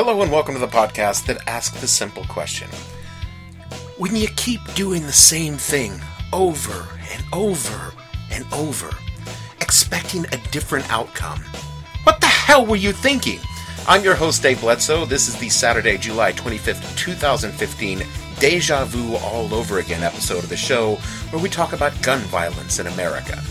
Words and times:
Hello 0.00 0.22
and 0.22 0.30
welcome 0.30 0.54
to 0.54 0.60
the 0.60 0.68
podcast 0.68 1.26
that 1.26 1.48
asks 1.48 1.80
the 1.80 1.88
simple 1.88 2.22
question. 2.26 2.70
When 3.96 4.14
you 4.14 4.28
keep 4.36 4.60
doing 4.74 5.02
the 5.02 5.12
same 5.12 5.54
thing 5.54 6.00
over 6.32 6.86
and 7.12 7.24
over 7.32 7.92
and 8.30 8.44
over, 8.52 8.90
expecting 9.60 10.24
a 10.26 10.36
different 10.52 10.88
outcome, 10.88 11.40
what 12.04 12.20
the 12.20 12.28
hell 12.28 12.64
were 12.64 12.76
you 12.76 12.92
thinking? 12.92 13.40
I'm 13.88 14.04
your 14.04 14.14
host, 14.14 14.40
Dave 14.40 14.60
Bledsoe. 14.60 15.04
This 15.04 15.26
is 15.26 15.34
the 15.34 15.48
Saturday, 15.48 15.98
July 15.98 16.32
25th, 16.32 16.96
2015 16.96 18.04
Deja 18.38 18.84
Vu 18.84 19.16
All 19.16 19.52
Over 19.52 19.80
Again 19.80 20.04
episode 20.04 20.44
of 20.44 20.48
the 20.48 20.56
show 20.56 20.94
where 21.30 21.42
we 21.42 21.48
talk 21.48 21.72
about 21.72 22.00
gun 22.02 22.20
violence 22.20 22.78
in 22.78 22.86
America. 22.86 23.42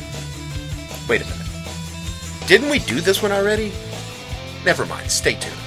Wait 1.09 1.21
a 1.21 1.25
minute. 1.25 2.47
Didn't 2.47 2.69
we 2.69 2.79
do 2.79 3.01
this 3.01 3.21
one 3.21 3.33
already? 3.33 3.73
Never 4.63 4.85
mind, 4.85 5.11
stay 5.11 5.33
tuned. 5.33 5.57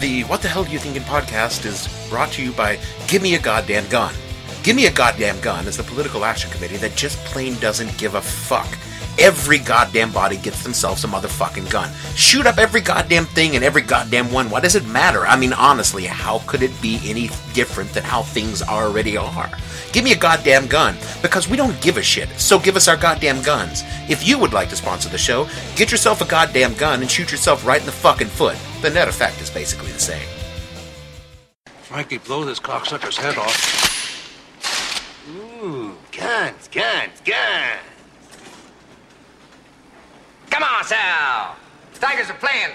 The 0.00 0.22
What 0.24 0.40
the 0.40 0.48
Hell 0.48 0.64
Do 0.64 0.70
You 0.70 0.78
Thinking 0.78 1.02
podcast 1.02 1.66
is 1.66 1.86
brought 2.08 2.32
to 2.32 2.42
you 2.42 2.52
by 2.52 2.78
Give 3.06 3.20
Me 3.20 3.34
a 3.34 3.38
Goddamn 3.38 3.86
Gun. 3.90 4.14
Give 4.62 4.74
Me 4.74 4.86
a 4.86 4.90
Goddamn 4.90 5.38
Gun 5.40 5.66
is 5.66 5.76
the 5.76 5.82
political 5.82 6.24
action 6.24 6.50
committee 6.50 6.78
that 6.78 6.96
just 6.96 7.18
plain 7.26 7.54
doesn't 7.56 7.98
give 7.98 8.14
a 8.14 8.22
fuck. 8.22 8.66
Every 9.18 9.58
goddamn 9.58 10.12
body 10.12 10.36
gets 10.36 10.62
themselves 10.62 11.04
a 11.04 11.08
motherfucking 11.08 11.70
gun. 11.70 11.90
Shoot 12.14 12.46
up 12.46 12.58
every 12.58 12.80
goddamn 12.80 13.26
thing 13.26 13.56
and 13.56 13.64
every 13.64 13.82
goddamn 13.82 14.32
one. 14.32 14.48
Why 14.48 14.60
does 14.60 14.76
it 14.76 14.86
matter? 14.86 15.26
I 15.26 15.36
mean, 15.36 15.52
honestly, 15.52 16.06
how 16.06 16.38
could 16.46 16.62
it 16.62 16.72
be 16.80 17.00
any 17.04 17.28
different 17.52 17.92
than 17.92 18.04
how 18.04 18.22
things 18.22 18.62
already 18.62 19.16
are? 19.16 19.50
Give 19.92 20.04
me 20.04 20.12
a 20.12 20.16
goddamn 20.16 20.68
gun 20.68 20.96
because 21.20 21.48
we 21.48 21.56
don't 21.56 21.80
give 21.82 21.96
a 21.96 22.02
shit. 22.02 22.28
So 22.38 22.58
give 22.58 22.76
us 22.76 22.88
our 22.88 22.96
goddamn 22.96 23.42
guns. 23.42 23.82
If 24.08 24.26
you 24.26 24.38
would 24.38 24.52
like 24.52 24.68
to 24.70 24.76
sponsor 24.76 25.08
the 25.08 25.18
show, 25.18 25.48
get 25.76 25.90
yourself 25.90 26.22
a 26.22 26.26
goddamn 26.26 26.74
gun 26.74 27.02
and 27.02 27.10
shoot 27.10 27.30
yourself 27.30 27.66
right 27.66 27.80
in 27.80 27.86
the 27.86 27.92
fucking 27.92 28.28
foot. 28.28 28.56
The 28.80 28.90
net 28.90 29.08
effect 29.08 29.40
is 29.40 29.50
basically 29.50 29.92
the 29.92 29.98
same. 29.98 30.28
Frankie, 31.82 32.18
blow 32.18 32.44
this 32.44 32.60
cocksucker's 32.60 33.16
head 33.16 33.36
off. 33.36 33.90
Ooh, 35.28 35.96
guns, 36.12 36.68
guns, 36.68 37.20
guns. 37.24 37.89
Come 40.60 40.76
on, 40.76 40.84
Sal. 40.84 41.56
The 41.94 42.00
Tigers 42.00 42.28
are 42.28 42.34
playing 42.34 42.68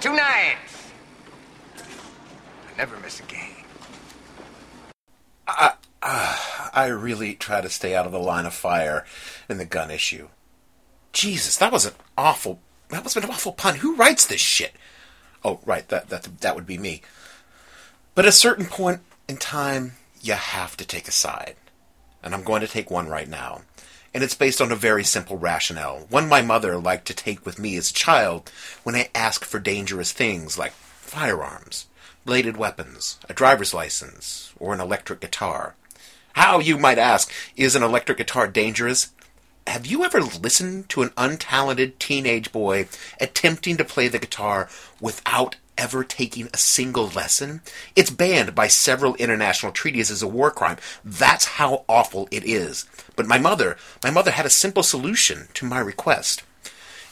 two 0.00 0.16
nights. 0.16 0.90
I 1.76 2.76
never 2.78 2.98
miss 3.00 3.20
a 3.20 3.22
game. 3.24 3.66
I 5.46 6.86
really 6.86 7.34
try 7.34 7.60
to 7.60 7.68
stay 7.68 7.94
out 7.94 8.06
of 8.06 8.12
the 8.12 8.18
line 8.18 8.46
of 8.46 8.54
fire 8.54 9.04
in 9.46 9.58
the 9.58 9.66
gun 9.66 9.90
issue. 9.90 10.28
Jesus, 11.12 11.58
that 11.58 11.70
was 11.70 11.84
an 11.84 11.92
awful. 12.16 12.60
That 12.88 13.04
was 13.04 13.14
an 13.14 13.26
awful 13.26 13.52
pun. 13.52 13.74
Who 13.74 13.94
writes 13.96 14.24
this 14.24 14.40
shit? 14.40 14.72
Oh, 15.44 15.60
right, 15.66 15.86
that 15.90 16.08
that 16.08 16.40
that 16.40 16.54
would 16.54 16.66
be 16.66 16.78
me. 16.78 17.02
But 18.14 18.24
at 18.24 18.30
a 18.30 18.32
certain 18.32 18.64
point 18.64 19.02
in 19.28 19.36
time, 19.36 19.96
you 20.22 20.32
have 20.32 20.78
to 20.78 20.86
take 20.86 21.08
a 21.08 21.12
side, 21.12 21.56
and 22.22 22.32
I'm 22.32 22.42
going 22.42 22.62
to 22.62 22.66
take 22.66 22.90
one 22.90 23.06
right 23.06 23.28
now. 23.28 23.60
And 24.12 24.24
it's 24.24 24.34
based 24.34 24.60
on 24.60 24.72
a 24.72 24.76
very 24.76 25.04
simple 25.04 25.38
rationale, 25.38 26.06
one 26.08 26.28
my 26.28 26.42
mother 26.42 26.76
liked 26.76 27.06
to 27.06 27.14
take 27.14 27.46
with 27.46 27.58
me 27.58 27.76
as 27.76 27.90
a 27.90 27.94
child 27.94 28.50
when 28.82 28.96
I 28.96 29.08
asked 29.14 29.44
for 29.44 29.60
dangerous 29.60 30.12
things 30.12 30.58
like 30.58 30.72
firearms, 30.72 31.86
bladed 32.24 32.56
weapons, 32.56 33.18
a 33.28 33.34
driver's 33.34 33.72
license, 33.72 34.52
or 34.58 34.74
an 34.74 34.80
electric 34.80 35.20
guitar. 35.20 35.74
How, 36.34 36.58
you 36.58 36.78
might 36.78 36.98
ask, 36.98 37.32
is 37.56 37.76
an 37.76 37.82
electric 37.82 38.18
guitar 38.18 38.48
dangerous? 38.48 39.12
Have 39.66 39.86
you 39.86 40.04
ever 40.04 40.20
listened 40.20 40.88
to 40.88 41.02
an 41.02 41.10
untalented 41.10 41.98
teenage 41.98 42.50
boy 42.50 42.88
attempting 43.20 43.76
to 43.76 43.84
play 43.84 44.08
the 44.08 44.18
guitar 44.18 44.68
without 45.00 45.56
ever 45.80 46.04
taking 46.04 46.48
a 46.52 46.58
single 46.58 47.08
lesson? 47.08 47.62
It's 47.96 48.10
banned 48.10 48.54
by 48.54 48.68
several 48.68 49.14
international 49.16 49.72
treaties 49.72 50.10
as 50.10 50.22
a 50.22 50.28
war 50.28 50.50
crime. 50.50 50.76
That's 51.02 51.56
how 51.56 51.84
awful 51.88 52.28
it 52.30 52.44
is. 52.44 52.86
But 53.16 53.26
my 53.26 53.38
mother, 53.38 53.78
my 54.04 54.10
mother 54.10 54.30
had 54.30 54.44
a 54.44 54.50
simple 54.50 54.82
solution 54.82 55.48
to 55.54 55.64
my 55.64 55.80
request. 55.80 56.42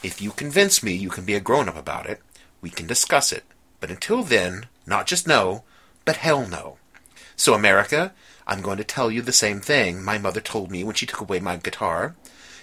If 0.03 0.21
you 0.21 0.31
convince 0.31 0.83
me 0.83 0.93
you 0.93 1.09
can 1.09 1.25
be 1.25 1.33
a 1.33 1.39
grown 1.39 1.67
up 1.67 1.75
about 1.75 2.05
it, 2.05 2.21
we 2.61 2.69
can 2.69 2.85
discuss 2.85 3.33
it. 3.33 3.43
But 3.79 3.89
until 3.89 4.21
then, 4.23 4.67
not 4.85 5.07
just 5.07 5.27
no, 5.27 5.63
but 6.05 6.17
hell 6.17 6.47
no. 6.47 6.77
So, 7.35 7.53
America, 7.53 8.13
I'm 8.45 8.61
going 8.61 8.77
to 8.77 8.83
tell 8.83 9.09
you 9.09 9.21
the 9.21 9.31
same 9.31 9.61
thing 9.61 10.03
my 10.03 10.17
mother 10.17 10.41
told 10.41 10.69
me 10.69 10.83
when 10.83 10.95
she 10.95 11.05
took 11.05 11.21
away 11.21 11.39
my 11.39 11.57
guitar. 11.57 12.15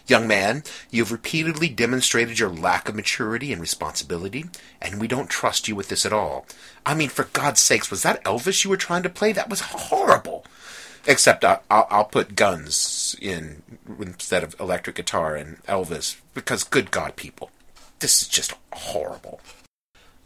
Young 0.09 0.29
man, 0.29 0.63
you 0.91 1.03
have 1.03 1.11
repeatedly 1.11 1.69
demonstrated 1.69 2.39
your 2.39 2.49
lack 2.49 2.89
of 2.89 2.95
maturity 2.95 3.53
and 3.53 3.61
responsibility, 3.61 4.45
and 4.81 5.01
we 5.01 5.09
don't 5.09 5.29
trust 5.29 5.67
you 5.67 5.75
with 5.75 5.89
this 5.89 6.07
at 6.07 6.13
all. 6.13 6.47
I 6.85 6.95
mean, 6.95 7.09
for 7.09 7.25
God's 7.33 7.61
sakes, 7.61 7.91
was 7.91 8.03
that 8.03 8.23
Elvis 8.23 8.63
you 8.63 8.71
were 8.71 8.77
trying 8.77 9.03
to 9.03 9.09
play? 9.09 9.33
That 9.33 9.51
was 9.51 9.61
horrible. 9.61 10.45
Except 11.09 11.45
I, 11.45 11.59
I'll, 11.71 11.89
I'll 11.91 12.05
put 12.05 12.37
guns 12.37 13.17
in 13.21 13.63
instead 13.99 14.45
of 14.45 14.59
electric 14.61 14.97
guitar 14.97 15.35
and 15.35 15.63
Elvis, 15.65 16.17
because 16.35 16.63
good 16.63 16.93
God, 16.93 17.17
people, 17.17 17.51
this 17.99 18.23
is 18.23 18.29
just 18.29 18.55
horrible. 18.73 19.41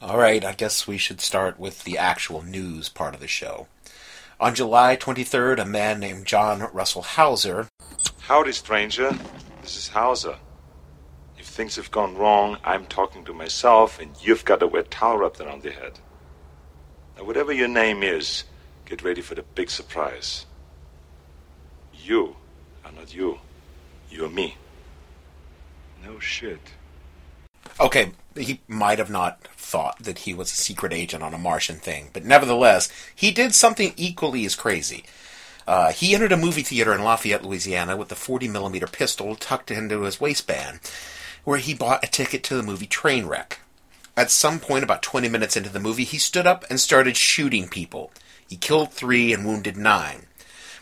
All 0.02 0.18
right, 0.18 0.44
I 0.44 0.52
guess 0.52 0.86
we 0.86 0.98
should 0.98 1.20
start 1.20 1.58
with 1.58 1.84
the 1.84 1.96
actual 1.96 2.42
news 2.42 2.88
part 2.88 3.14
of 3.14 3.20
the 3.20 3.28
show. 3.28 3.66
On 4.38 4.54
July 4.54 4.96
23rd, 4.96 5.58
a 5.58 5.66
man 5.66 6.00
named 6.00 6.26
John 6.26 6.68
Russell 6.72 7.02
Hauser 7.02 7.68
Howdy, 8.20 8.52
stranger. 8.52 9.12
This 9.70 9.84
is 9.84 9.88
Hauser. 9.90 10.36
If 11.38 11.46
things 11.46 11.76
have 11.76 11.92
gone 11.92 12.16
wrong, 12.16 12.56
I'm 12.64 12.86
talking 12.86 13.24
to 13.24 13.32
myself, 13.32 14.00
and 14.00 14.10
you've 14.20 14.44
got 14.44 14.64
a 14.64 14.66
wet 14.66 14.90
towel 14.90 15.18
wrapped 15.18 15.40
around 15.40 15.62
your 15.62 15.74
head. 15.74 16.00
Now, 17.16 17.22
whatever 17.22 17.52
your 17.52 17.68
name 17.68 18.02
is, 18.02 18.42
get 18.84 19.04
ready 19.04 19.20
for 19.20 19.36
the 19.36 19.44
big 19.54 19.70
surprise. 19.70 20.46
You 21.94 22.34
are 22.84 22.90
not 22.90 23.14
you. 23.14 23.38
You're 24.10 24.28
me. 24.28 24.56
No 26.04 26.18
shit. 26.18 26.72
Okay, 27.78 28.10
he 28.36 28.62
might 28.66 28.98
have 28.98 29.08
not 29.08 29.44
thought 29.56 30.00
that 30.00 30.18
he 30.18 30.34
was 30.34 30.50
a 30.50 30.56
secret 30.56 30.92
agent 30.92 31.22
on 31.22 31.32
a 31.32 31.38
Martian 31.38 31.76
thing, 31.76 32.10
but 32.12 32.24
nevertheless, 32.24 32.88
he 33.14 33.30
did 33.30 33.54
something 33.54 33.92
equally 33.96 34.44
as 34.44 34.56
crazy. 34.56 35.04
Uh, 35.66 35.92
he 35.92 36.14
entered 36.14 36.32
a 36.32 36.36
movie 36.36 36.62
theater 36.62 36.94
in 36.94 37.02
Lafayette, 37.02 37.44
Louisiana, 37.44 37.96
with 37.96 38.10
a 38.10 38.16
40 38.16 38.48
millimeter 38.48 38.86
pistol 38.86 39.36
tucked 39.36 39.70
into 39.70 40.02
his 40.02 40.20
waistband, 40.20 40.80
where 41.44 41.58
he 41.58 41.74
bought 41.74 42.04
a 42.04 42.10
ticket 42.10 42.42
to 42.44 42.54
the 42.54 42.62
movie 42.62 42.86
Trainwreck. 42.86 43.58
At 44.16 44.30
some 44.30 44.60
point, 44.60 44.84
about 44.84 45.02
20 45.02 45.28
minutes 45.28 45.56
into 45.56 45.70
the 45.70 45.80
movie, 45.80 46.04
he 46.04 46.18
stood 46.18 46.46
up 46.46 46.64
and 46.68 46.80
started 46.80 47.16
shooting 47.16 47.68
people. 47.68 48.12
He 48.48 48.56
killed 48.56 48.92
three 48.92 49.32
and 49.32 49.46
wounded 49.46 49.76
nine. 49.76 50.26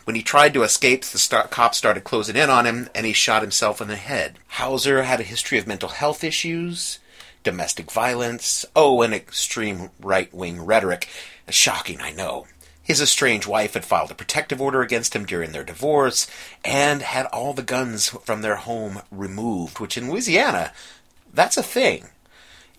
When 0.05 0.15
he 0.15 0.23
tried 0.23 0.55
to 0.55 0.63
escape, 0.63 1.05
the 1.05 1.47
cops 1.51 1.77
started 1.77 2.03
closing 2.03 2.35
in 2.35 2.49
on 2.49 2.65
him, 2.65 2.89
and 2.95 3.05
he 3.05 3.13
shot 3.13 3.43
himself 3.43 3.79
in 3.79 3.87
the 3.87 3.95
head. 3.95 4.39
Hauser 4.47 5.03
had 5.03 5.19
a 5.19 5.23
history 5.23 5.59
of 5.59 5.67
mental 5.67 5.89
health 5.89 6.23
issues, 6.23 6.97
domestic 7.43 7.91
violence, 7.91 8.65
oh, 8.75 9.03
and 9.03 9.13
extreme 9.13 9.91
right 9.99 10.33
wing 10.33 10.65
rhetoric. 10.65 11.07
Shocking, 11.49 12.01
I 12.01 12.11
know. 12.11 12.47
His 12.89 13.01
estranged 13.01 13.45
wife 13.45 13.75
had 13.75 13.85
filed 13.85 14.09
a 14.09 14.15
protective 14.15 14.59
order 14.59 14.81
against 14.81 15.15
him 15.15 15.23
during 15.23 15.51
their 15.51 15.63
divorce 15.63 16.25
and 16.65 17.03
had 17.03 17.27
all 17.27 17.53
the 17.53 17.61
guns 17.61 18.09
from 18.09 18.41
their 18.41 18.55
home 18.55 19.03
removed, 19.11 19.79
which 19.79 19.95
in 19.95 20.09
Louisiana, 20.09 20.73
that's 21.31 21.55
a 21.55 21.61
thing. 21.61 22.07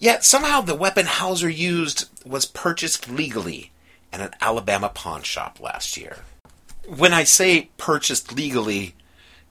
Yet 0.01 0.25
somehow 0.25 0.63
the 0.63 0.75
weapon 0.75 1.07
Hauser 1.07 1.49
used 1.49 2.09
was 2.27 2.45
purchased 2.45 3.09
legally 3.09 3.71
at 4.13 4.21
an 4.21 4.35
Alabama 4.41 4.89
pawn 4.89 5.23
shop 5.23 5.61
last 5.61 5.97
year. 5.97 6.17
When 6.89 7.13
I 7.13 7.23
say 7.23 7.71
purchased 7.77 8.35
legally, 8.35 8.97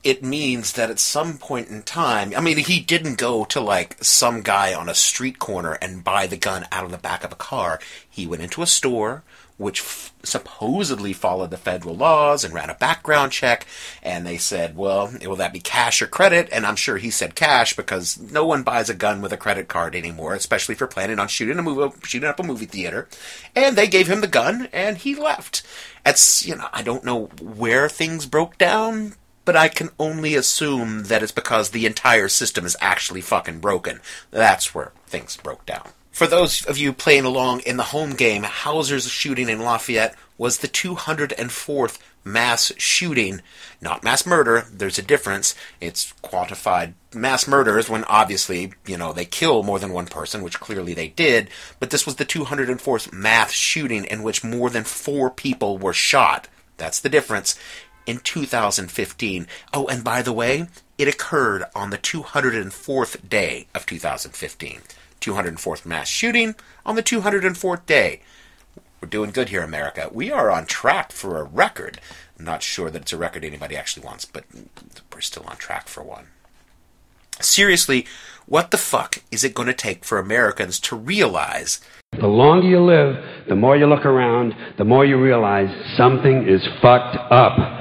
it 0.04 0.24
means 0.24 0.74
that 0.74 0.90
at 0.90 1.00
some 1.00 1.38
point 1.38 1.70
in 1.70 1.84
time, 1.84 2.34
I 2.36 2.42
mean, 2.42 2.58
he 2.58 2.82
didn't 2.82 3.18
go 3.18 3.46
to 3.46 3.62
like 3.62 4.04
some 4.04 4.42
guy 4.42 4.74
on 4.74 4.90
a 4.90 4.94
street 4.94 5.40
corner 5.40 5.78
and 5.82 6.04
buy 6.04 6.28
the 6.28 6.36
gun 6.36 6.66
out 6.70 6.84
of 6.84 6.92
the 6.92 6.98
back 6.98 7.24
of 7.24 7.32
a 7.32 7.38
car. 7.38 7.80
He 8.10 8.28
went 8.28 8.42
into 8.42 8.62
a 8.62 8.68
store, 8.68 9.24
which 9.60 9.82
f- 9.82 10.14
supposedly 10.24 11.14
followed 11.14 11.52
the 11.52 11.58
federal 11.58 11.94
laws 11.94 12.44
and 12.44 12.54
ran 12.54 12.70
a 12.70 12.76
background 12.76 13.32
check. 13.32 13.68
And 14.02 14.26
they 14.26 14.38
said, 14.38 14.76
well, 14.76 15.14
will 15.22 15.36
that 15.36 15.54
be 15.54 15.60
cash 15.60 16.02
or 16.02 16.08
credit? 16.08 16.50
And 16.52 16.66
I'm 16.66 16.78
sure 16.78 16.98
he 16.98 17.12
said 17.12 17.36
cash 17.36 17.76
because 17.76 18.18
no 18.18 18.46
one 18.46 18.64
buys 18.64 18.90
a 18.90 18.96
gun 18.96 19.22
with 19.22 19.34
a 19.34 19.38
credit 19.38 19.68
card 19.68 19.96
anymore, 19.96 20.34
especially 20.34 20.74
if 20.74 20.80
you're 20.80 20.88
planning 20.88 21.20
on 21.20 21.28
shooting 21.28 21.60
a 21.60 21.62
movie, 21.62 21.96
shooting 22.06 22.30
up 22.30 22.40
a 22.40 22.44
movie 22.44 22.66
theater. 22.66 23.08
And 23.56 23.76
they 23.76 23.88
gave 23.88 24.08
him 24.08 24.22
the 24.22 24.28
gun 24.28 24.70
and 24.72 24.98
he 24.98 25.14
left. 25.14 25.62
It's, 26.06 26.46
you 26.46 26.56
know, 26.56 26.70
I 26.72 26.82
don't 26.82 27.04
know 27.04 27.26
where 27.42 27.90
things 27.90 28.26
broke 28.26 28.58
down, 28.58 29.16
but 29.44 29.58
I 29.58 29.68
can 29.68 29.90
only 30.00 30.36
assume 30.36 31.04
that 31.04 31.22
it's 31.22 31.34
because 31.34 31.72
the 31.72 31.86
entire 31.86 32.30
system 32.30 32.66
is 32.66 32.78
actually 32.80 33.22
fucking 33.22 33.60
broken. 33.60 34.00
That's 34.32 34.74
where 34.74 34.94
things 35.06 35.36
broke 35.36 35.66
down. 35.66 35.90
For 36.20 36.28
those 36.28 36.66
of 36.66 36.78
you 36.78 36.92
playing 36.92 37.24
along 37.24 37.62
in 37.62 37.78
the 37.78 37.96
home 37.96 38.14
game, 38.14 38.44
Hauser's 38.44 39.08
shooting 39.08 39.48
in 39.48 39.62
Lafayette 39.62 40.16
was 40.38 40.58
the 40.58 40.68
204th 40.68 41.98
mass 42.26 42.74
shooting, 42.76 43.42
not 43.80 44.04
mass 44.04 44.26
murder. 44.26 44.66
There's 44.70 45.00
a 45.00 45.02
difference. 45.02 45.56
It's 45.80 46.14
quantified 46.22 46.92
mass 47.16 47.48
murders 47.48 47.90
when 47.90 48.04
obviously, 48.04 48.74
you 48.86 48.98
know, 48.98 49.14
they 49.14 49.24
kill 49.24 49.64
more 49.64 49.80
than 49.80 49.94
one 49.94 50.08
person, 50.08 50.44
which 50.44 50.60
clearly 50.60 50.94
they 50.94 51.08
did, 51.08 51.50
but 51.80 51.90
this 51.90 52.06
was 52.06 52.18
the 52.18 52.26
204th 52.26 53.14
mass 53.14 53.54
shooting 53.54 54.04
in 54.04 54.22
which 54.22 54.44
more 54.44 54.70
than 54.70 54.84
four 54.84 55.30
people 55.30 55.78
were 55.78 55.94
shot. 55.94 56.50
That's 56.76 57.00
the 57.00 57.08
difference 57.08 57.58
in 58.06 58.18
2015. 58.18 59.48
Oh, 59.74 59.88
and 59.88 60.04
by 60.04 60.22
the 60.22 60.34
way, 60.34 60.68
it 60.98 61.08
occurred 61.08 61.64
on 61.74 61.92
the 61.92 61.98
204th 61.98 63.30
day 63.30 63.68
of 63.74 63.86
2015. 63.86 64.82
204th 65.22 65.86
mass 65.86 66.08
shooting 66.08 66.56
on 66.86 66.96
the 66.96 67.04
204th 67.04 67.86
day. 67.86 68.22
We're 69.02 69.10
doing 69.10 69.32
good 69.32 69.50
here, 69.50 69.64
America. 69.64 70.10
We 70.12 70.32
are 70.32 70.52
on 70.52 70.66
track 70.66 71.12
for 71.12 71.38
a 71.38 71.44
record. 71.44 72.02
I'm 72.38 72.46
not 72.46 72.64
sure 72.64 72.90
that 72.90 73.04
it's 73.04 73.14
a 73.14 73.18
record 73.18 73.46
anybody 73.46 73.78
actually 73.78 74.06
wants, 74.06 74.26
but 74.26 74.44
we're 75.14 75.22
still 75.22 75.44
on 75.48 75.58
track 75.58 75.88
for 75.88 76.04
one. 76.04 76.28
Seriously, 77.40 78.06
what 78.46 78.72
the 78.72 78.78
fuck 78.78 79.22
is 79.32 79.44
it 79.44 79.54
going 79.54 79.68
to 79.68 79.74
take 79.74 80.04
for 80.04 80.20
Americans 80.20 80.80
to 80.82 80.96
realize 80.96 81.80
The 82.20 82.28
longer 82.28 82.68
you 82.68 82.84
live, 82.84 83.16
the 83.48 83.56
more 83.56 83.78
you 83.78 83.86
look 83.86 84.06
around, 84.06 84.54
the 84.78 84.84
more 84.84 85.06
you 85.06 85.22
realize 85.22 85.70
something 85.96 86.48
is 86.48 86.62
fucked 86.82 87.16
up. 87.32 87.79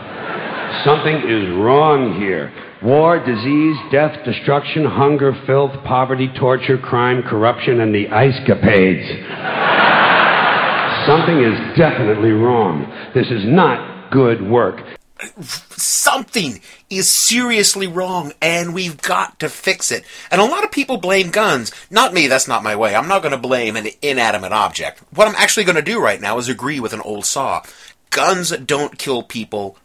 Something 0.84 1.16
is 1.26 1.56
wrong 1.58 2.20
here. 2.20 2.52
War, 2.82 3.18
disease, 3.18 3.76
death, 3.90 4.24
destruction, 4.24 4.84
hunger, 4.84 5.34
filth, 5.44 5.72
poverty, 5.84 6.28
torture, 6.38 6.78
crime, 6.78 7.22
corruption, 7.22 7.80
and 7.80 7.92
the 7.92 8.06
ice 8.08 8.38
capades. 8.46 9.02
Something 11.06 11.42
is 11.42 11.76
definitely 11.76 12.30
wrong. 12.30 12.86
This 13.14 13.26
is 13.26 13.44
not 13.44 14.12
good 14.12 14.48
work. 14.48 14.80
something 15.70 16.60
is 16.88 17.08
seriously 17.08 17.88
wrong 17.88 18.32
and 18.40 18.72
we've 18.72 19.02
got 19.02 19.40
to 19.40 19.48
fix 19.48 19.90
it. 19.90 20.04
And 20.30 20.40
a 20.40 20.44
lot 20.44 20.62
of 20.62 20.70
people 20.70 20.98
blame 20.98 21.30
guns. 21.30 21.72
Not 21.90 22.14
me, 22.14 22.28
that's 22.28 22.46
not 22.46 22.62
my 22.62 22.76
way. 22.76 22.94
I'm 22.94 23.08
not 23.08 23.22
going 23.22 23.32
to 23.32 23.38
blame 23.38 23.74
an 23.74 23.88
inanimate 24.00 24.52
object. 24.52 25.02
What 25.12 25.26
I'm 25.26 25.34
actually 25.34 25.64
going 25.64 25.76
to 25.76 25.82
do 25.82 26.00
right 26.00 26.20
now 26.20 26.38
is 26.38 26.48
agree 26.48 26.78
with 26.78 26.92
an 26.92 27.00
old 27.00 27.24
saw. 27.24 27.62
Guns 28.10 28.50
don't 28.50 28.96
kill 28.96 29.24
people. 29.24 29.76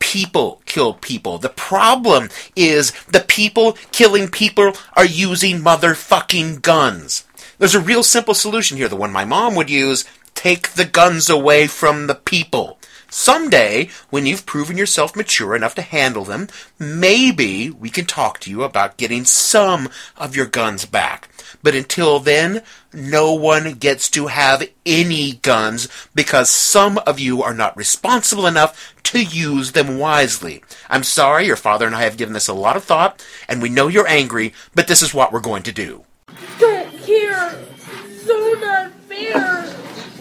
People 0.00 0.60
kill 0.66 0.94
people. 0.94 1.38
The 1.38 1.48
problem 1.48 2.30
is 2.56 2.90
the 3.04 3.20
people 3.20 3.74
killing 3.92 4.28
people 4.28 4.72
are 4.94 5.04
using 5.04 5.60
motherfucking 5.60 6.62
guns. 6.62 7.24
There's 7.58 7.76
a 7.76 7.80
real 7.80 8.02
simple 8.02 8.34
solution 8.34 8.76
here, 8.76 8.88
the 8.88 8.96
one 8.96 9.12
my 9.12 9.24
mom 9.24 9.54
would 9.54 9.70
use. 9.70 10.04
Take 10.34 10.72
the 10.72 10.84
guns 10.84 11.30
away 11.30 11.68
from 11.68 12.08
the 12.08 12.14
people. 12.16 12.79
Someday, 13.10 13.90
when 14.08 14.24
you've 14.24 14.46
proven 14.46 14.78
yourself 14.78 15.16
mature 15.16 15.56
enough 15.56 15.74
to 15.74 15.82
handle 15.82 16.24
them, 16.24 16.48
maybe 16.78 17.68
we 17.68 17.90
can 17.90 18.06
talk 18.06 18.38
to 18.40 18.50
you 18.50 18.62
about 18.62 18.96
getting 18.96 19.24
some 19.24 19.88
of 20.16 20.36
your 20.36 20.46
guns 20.46 20.86
back. 20.86 21.28
But 21.62 21.74
until 21.74 22.20
then, 22.20 22.62
no 22.92 23.34
one 23.34 23.74
gets 23.74 24.08
to 24.10 24.28
have 24.28 24.68
any 24.86 25.32
guns 25.32 25.88
because 26.14 26.48
some 26.50 26.98
of 26.98 27.18
you 27.18 27.42
are 27.42 27.54
not 27.54 27.76
responsible 27.76 28.46
enough 28.46 28.94
to 29.04 29.22
use 29.22 29.72
them 29.72 29.98
wisely. 29.98 30.62
I'm 30.88 31.02
sorry, 31.02 31.46
your 31.46 31.56
father 31.56 31.86
and 31.86 31.94
I 31.94 32.02
have 32.02 32.16
given 32.16 32.32
this 32.34 32.48
a 32.48 32.54
lot 32.54 32.76
of 32.76 32.84
thought, 32.84 33.24
and 33.48 33.60
we 33.60 33.68
know 33.68 33.88
you're 33.88 34.06
angry, 34.06 34.54
but 34.74 34.86
this 34.86 35.02
is 35.02 35.12
what 35.12 35.32
we're 35.32 35.40
going 35.40 35.64
to 35.64 35.72
do. 35.72 36.04
Care. 36.58 37.58
So 38.24 38.54
not 38.60 38.92
fair. 39.08 39.69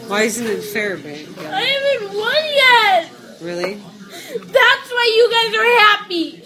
Why 0.10 0.24
isn't 0.24 0.48
it 0.48 0.64
fair, 0.64 0.98
babe? 0.98 1.30
I 1.38 1.62
haven't 1.62 2.18
won 2.18 2.44
yet. 2.66 3.12
Really? 3.42 3.76
That's 3.76 4.90
why 4.92 5.16
you 5.16 5.30
guys 5.32 5.54
are 5.56 5.80
happy. 5.86 6.44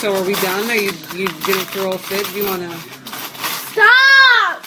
So 0.00 0.16
are 0.16 0.24
we 0.24 0.32
done? 0.36 0.70
Are 0.70 0.74
you 0.74 0.92
you 1.14 1.26
gonna 1.46 1.64
throw 1.66 1.92
a 1.92 1.98
fit? 1.98 2.26
Do 2.28 2.40
you 2.40 2.46
wanna 2.46 2.74
Stop. 3.72 4.64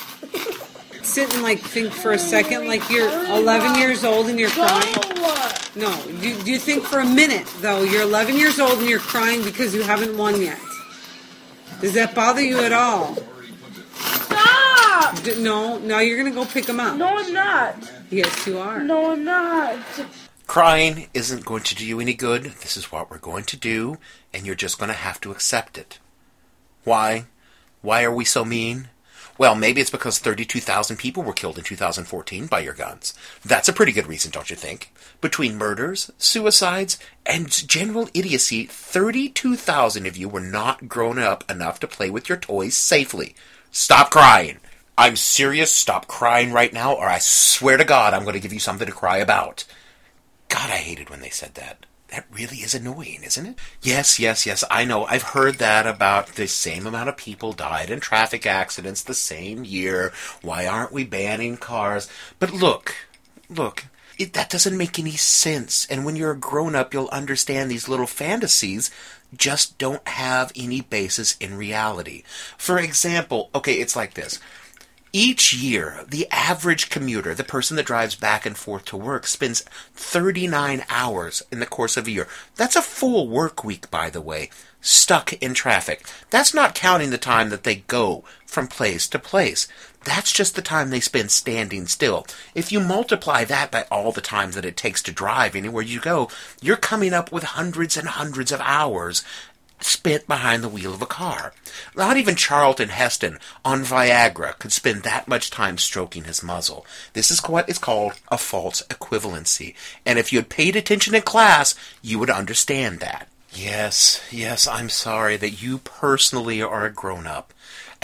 sit 1.03 1.33
and 1.33 1.41
like 1.41 1.59
think 1.59 1.91
for 1.91 2.11
a 2.11 2.19
second, 2.19 2.67
like 2.67 2.87
you're 2.89 3.09
11 3.09 3.79
years 3.79 4.03
old 4.03 4.27
and 4.27 4.39
you're 4.39 4.51
crying? 4.51 4.93
No. 5.75 5.91
Do, 6.21 6.43
do 6.43 6.51
you 6.51 6.59
think 6.59 6.83
for 6.83 6.99
a 6.99 7.05
minute 7.05 7.47
though 7.61 7.81
you're 7.81 8.03
11 8.03 8.37
years 8.37 8.59
old 8.59 8.77
and 8.79 8.87
you're 8.87 8.99
crying 8.99 9.43
because 9.43 9.73
you 9.73 9.81
haven't 9.81 10.15
won 10.17 10.39
yet? 10.39 10.59
Does 11.81 11.93
that 11.95 12.13
bother 12.13 12.41
you 12.41 12.59
at 12.59 12.71
all? 12.73 13.17
Stop. 15.25 15.35
D- 15.35 15.43
no. 15.43 15.77
Now 15.79 15.99
you're 15.99 16.17
gonna 16.17 16.31
go 16.31 16.45
pick 16.45 16.65
them 16.65 16.79
up. 16.79 16.97
No, 16.97 17.07
I'm 17.07 17.33
not. 17.33 17.91
Yes, 18.09 18.47
you 18.47 18.57
are. 18.59 18.81
No, 18.81 19.11
I'm 19.11 19.23
not. 19.23 19.79
Crying 20.47 21.07
isn't 21.13 21.45
going 21.45 21.63
to 21.63 21.75
do 21.75 21.85
you 21.85 21.99
any 21.99 22.13
good. 22.13 22.43
This 22.43 22.77
is 22.77 22.91
what 22.91 23.09
we're 23.09 23.17
going 23.17 23.45
to 23.45 23.57
do, 23.57 23.97
and 24.33 24.45
you're 24.45 24.55
just 24.55 24.77
going 24.77 24.89
to 24.89 24.93
have 24.93 25.19
to 25.21 25.31
accept 25.31 25.77
it. 25.77 25.99
Why? 26.83 27.25
Why 27.81 28.03
are 28.03 28.13
we 28.13 28.25
so 28.25 28.45
mean? 28.45 28.89
Well, 29.37 29.55
maybe 29.55 29.81
it's 29.81 29.89
because 29.89 30.19
32,000 30.19 30.97
people 30.97 31.23
were 31.23 31.33
killed 31.33 31.57
in 31.57 31.63
2014 31.63 32.45
by 32.47 32.59
your 32.59 32.73
guns. 32.73 33.13
That's 33.43 33.67
a 33.67 33.73
pretty 33.73 33.91
good 33.91 34.07
reason, 34.07 34.31
don't 34.31 34.49
you 34.49 34.55
think? 34.55 34.93
Between 35.19 35.57
murders, 35.57 36.09
suicides, 36.17 36.97
and 37.25 37.49
general 37.49 38.07
idiocy, 38.13 38.65
32,000 38.65 40.05
of 40.05 40.15
you 40.15 40.29
were 40.29 40.39
not 40.39 40.87
grown 40.87 41.19
up 41.19 41.49
enough 41.51 41.79
to 41.81 41.87
play 41.87 42.09
with 42.09 42.29
your 42.29 42.37
toys 42.37 42.77
safely. 42.77 43.35
Stop 43.71 44.09
crying. 44.11 44.59
I'm 44.97 45.15
serious. 45.15 45.71
Stop 45.71 46.07
crying 46.07 46.51
right 46.51 46.71
now, 46.71 46.93
or 46.93 47.07
I 47.07 47.19
swear 47.19 47.77
to 47.77 47.85
God 47.85 48.13
I'm 48.13 48.23
going 48.23 48.33
to 48.35 48.39
give 48.39 48.53
you 48.53 48.59
something 48.59 48.87
to 48.87 48.93
cry 48.93 49.17
about. 49.17 49.65
God, 50.49 50.69
I 50.69 50.77
hated 50.77 51.09
when 51.09 51.21
they 51.21 51.29
said 51.29 51.55
that. 51.55 51.85
That 52.09 52.25
really 52.31 52.57
is 52.57 52.73
annoying, 52.73 53.23
isn't 53.23 53.45
it? 53.45 53.59
Yes, 53.81 54.19
yes, 54.19 54.45
yes, 54.45 54.63
I 54.69 54.85
know. 54.85 55.05
I've 55.05 55.23
heard 55.23 55.55
that 55.55 55.85
about 55.87 56.27
the 56.35 56.47
same 56.47 56.87
amount 56.87 57.09
of 57.09 57.17
people 57.17 57.51
died 57.51 57.89
in 57.89 57.99
traffic 57.99 58.45
accidents 58.45 59.01
the 59.01 59.13
same 59.13 59.65
year. 59.65 60.13
Why 60.41 60.65
aren't 60.65 60.93
we 60.93 61.03
banning 61.03 61.57
cars? 61.57 62.09
But 62.39 62.53
look, 62.53 62.95
look, 63.49 63.85
it, 64.17 64.33
that 64.33 64.49
doesn't 64.49 64.77
make 64.77 64.97
any 64.97 65.17
sense. 65.17 65.85
And 65.87 66.05
when 66.05 66.15
you're 66.15 66.31
a 66.31 66.37
grown 66.37 66.75
up, 66.75 66.93
you'll 66.93 67.09
understand 67.09 67.69
these 67.69 67.89
little 67.89 68.07
fantasies 68.07 68.91
just 69.35 69.77
don't 69.77 70.07
have 70.07 70.51
any 70.55 70.81
basis 70.81 71.35
in 71.37 71.57
reality. 71.57 72.23
For 72.57 72.79
example, 72.79 73.49
okay, 73.53 73.73
it's 73.73 73.95
like 73.95 74.13
this. 74.13 74.39
Each 75.13 75.53
year, 75.53 76.03
the 76.07 76.27
average 76.29 76.89
commuter, 76.89 77.33
the 77.33 77.43
person 77.43 77.77
that 77.77 77.85
drives 77.85 78.15
back 78.15 78.45
and 78.45 78.57
forth 78.57 78.85
to 78.85 78.97
work, 78.97 79.25
spends 79.27 79.61
39 79.93 80.83
hours 80.89 81.41
in 81.51 81.59
the 81.59 81.65
course 81.65 81.95
of 81.95 82.07
a 82.07 82.11
year. 82.11 82.27
That's 82.55 82.75
a 82.75 82.81
full 82.81 83.29
work 83.29 83.63
week, 83.63 83.89
by 83.89 84.09
the 84.09 84.19
way, 84.19 84.49
stuck 84.81 85.31
in 85.33 85.53
traffic. 85.53 86.05
That's 86.31 86.53
not 86.53 86.75
counting 86.75 87.11
the 87.11 87.17
time 87.17 87.49
that 87.49 87.63
they 87.63 87.75
go 87.75 88.25
from 88.45 88.67
place 88.67 89.07
to 89.09 89.19
place. 89.19 89.67
That's 90.03 90.31
just 90.31 90.55
the 90.55 90.61
time 90.61 90.89
they 90.89 90.99
spend 90.99 91.31
standing 91.31 91.87
still. 91.87 92.27
If 92.53 92.71
you 92.71 92.79
multiply 92.79 93.43
that 93.45 93.71
by 93.71 93.85
all 93.89 94.11
the 94.11 94.21
time 94.21 94.51
that 94.51 94.65
it 94.65 94.77
takes 94.77 95.01
to 95.03 95.11
drive 95.11 95.55
anywhere 95.55 95.83
you 95.83 95.99
go, 95.99 96.29
you're 96.61 96.77
coming 96.77 97.13
up 97.13 97.31
with 97.31 97.43
hundreds 97.43 97.97
and 97.97 98.07
hundreds 98.07 98.51
of 98.51 98.61
hours 98.61 99.23
spent 99.85 100.27
behind 100.27 100.63
the 100.63 100.69
wheel 100.69 100.93
of 100.93 101.01
a 101.01 101.05
car. 101.05 101.53
Not 101.95 102.17
even 102.17 102.35
Charlton 102.35 102.89
Heston 102.89 103.39
on 103.63 103.83
Viagra 103.83 104.57
could 104.57 104.71
spend 104.71 105.03
that 105.03 105.27
much 105.27 105.49
time 105.49 105.77
stroking 105.77 106.23
his 106.23 106.43
muzzle. 106.43 106.85
This 107.13 107.31
is 107.31 107.39
what 107.43 107.69
is 107.69 107.77
called 107.77 108.13
a 108.29 108.37
false 108.37 108.81
equivalency. 108.83 109.75
And 110.05 110.17
if 110.17 110.33
you 110.33 110.39
had 110.39 110.49
paid 110.49 110.75
attention 110.75 111.15
in 111.15 111.21
class, 111.21 111.75
you 112.01 112.19
would 112.19 112.29
understand 112.29 112.99
that. 112.99 113.27
Yes, 113.53 114.21
yes, 114.31 114.67
I'm 114.67 114.89
sorry 114.89 115.37
that 115.37 115.61
you 115.61 115.77
personally 115.77 116.61
are 116.61 116.85
a 116.85 116.91
grown 116.91 117.25
up. 117.25 117.53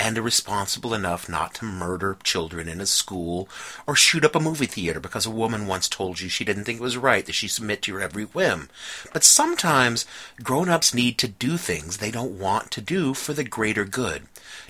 And 0.01 0.17
irresponsible 0.17 0.95
enough 0.95 1.29
not 1.29 1.53
to 1.53 1.63
murder 1.63 2.17
children 2.23 2.67
in 2.67 2.81
a 2.81 2.87
school 2.87 3.47
or 3.85 3.95
shoot 3.95 4.25
up 4.25 4.35
a 4.35 4.39
movie 4.39 4.65
theater 4.65 4.99
because 4.99 5.27
a 5.27 5.29
woman 5.29 5.67
once 5.67 5.87
told 5.87 6.19
you 6.19 6.27
she 6.27 6.43
didn't 6.43 6.63
think 6.63 6.79
it 6.79 6.83
was 6.83 6.97
right 6.97 7.27
that 7.27 7.33
she 7.33 7.47
submit 7.47 7.83
to 7.83 7.91
your 7.91 8.01
every 8.01 8.23
whim. 8.23 8.67
But 9.13 9.23
sometimes 9.23 10.07
grown-ups 10.41 10.95
need 10.95 11.19
to 11.19 11.27
do 11.27 11.55
things 11.55 11.97
they 11.97 12.09
don't 12.09 12.39
want 12.39 12.71
to 12.71 12.81
do 12.81 13.13
for 13.13 13.33
the 13.33 13.43
greater 13.43 13.85
good. 13.85 14.23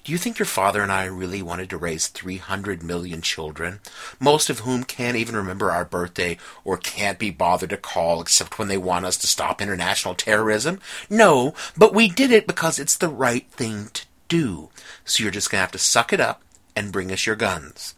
Do 0.04 0.12
you 0.12 0.18
think 0.18 0.38
your 0.38 0.46
father 0.46 0.82
and 0.82 0.92
I 0.92 1.06
really 1.06 1.42
wanted 1.42 1.70
to 1.70 1.78
raise 1.78 2.10
300 2.10 2.84
million 2.84 3.22
children, 3.22 3.80
most 4.20 4.50
of 4.50 4.60
whom 4.60 4.84
can't 4.84 5.16
even 5.16 5.38
remember 5.38 5.72
our 5.72 5.86
birthday 5.86 6.38
or 6.66 6.76
can't 6.76 7.18
be 7.18 7.30
bothered 7.30 7.70
to 7.70 7.78
call 7.78 8.20
except 8.20 8.60
when 8.60 8.68
they 8.68 8.78
want 8.78 9.06
us 9.06 9.16
to 9.20 9.28
stop 9.28 9.62
international 9.62 10.14
terrorism? 10.14 10.82
No, 11.10 11.54
but 11.78 11.94
we 11.94 12.10
did 12.10 12.32
it 12.32 12.48
because 12.48 12.80
it's 12.80 12.98
the 12.98 13.08
right 13.08 13.48
thing 13.52 13.88
to 13.94 14.06
do. 14.32 14.70
So 15.04 15.22
you're 15.22 15.32
just 15.32 15.52
going 15.52 15.58
to 15.58 15.64
have 15.64 15.72
to 15.74 15.78
suck 15.78 16.14
it 16.14 16.22
up 16.22 16.42
and 16.74 16.92
bring 16.92 17.12
us 17.12 17.26
your 17.26 17.36
guns. 17.36 17.96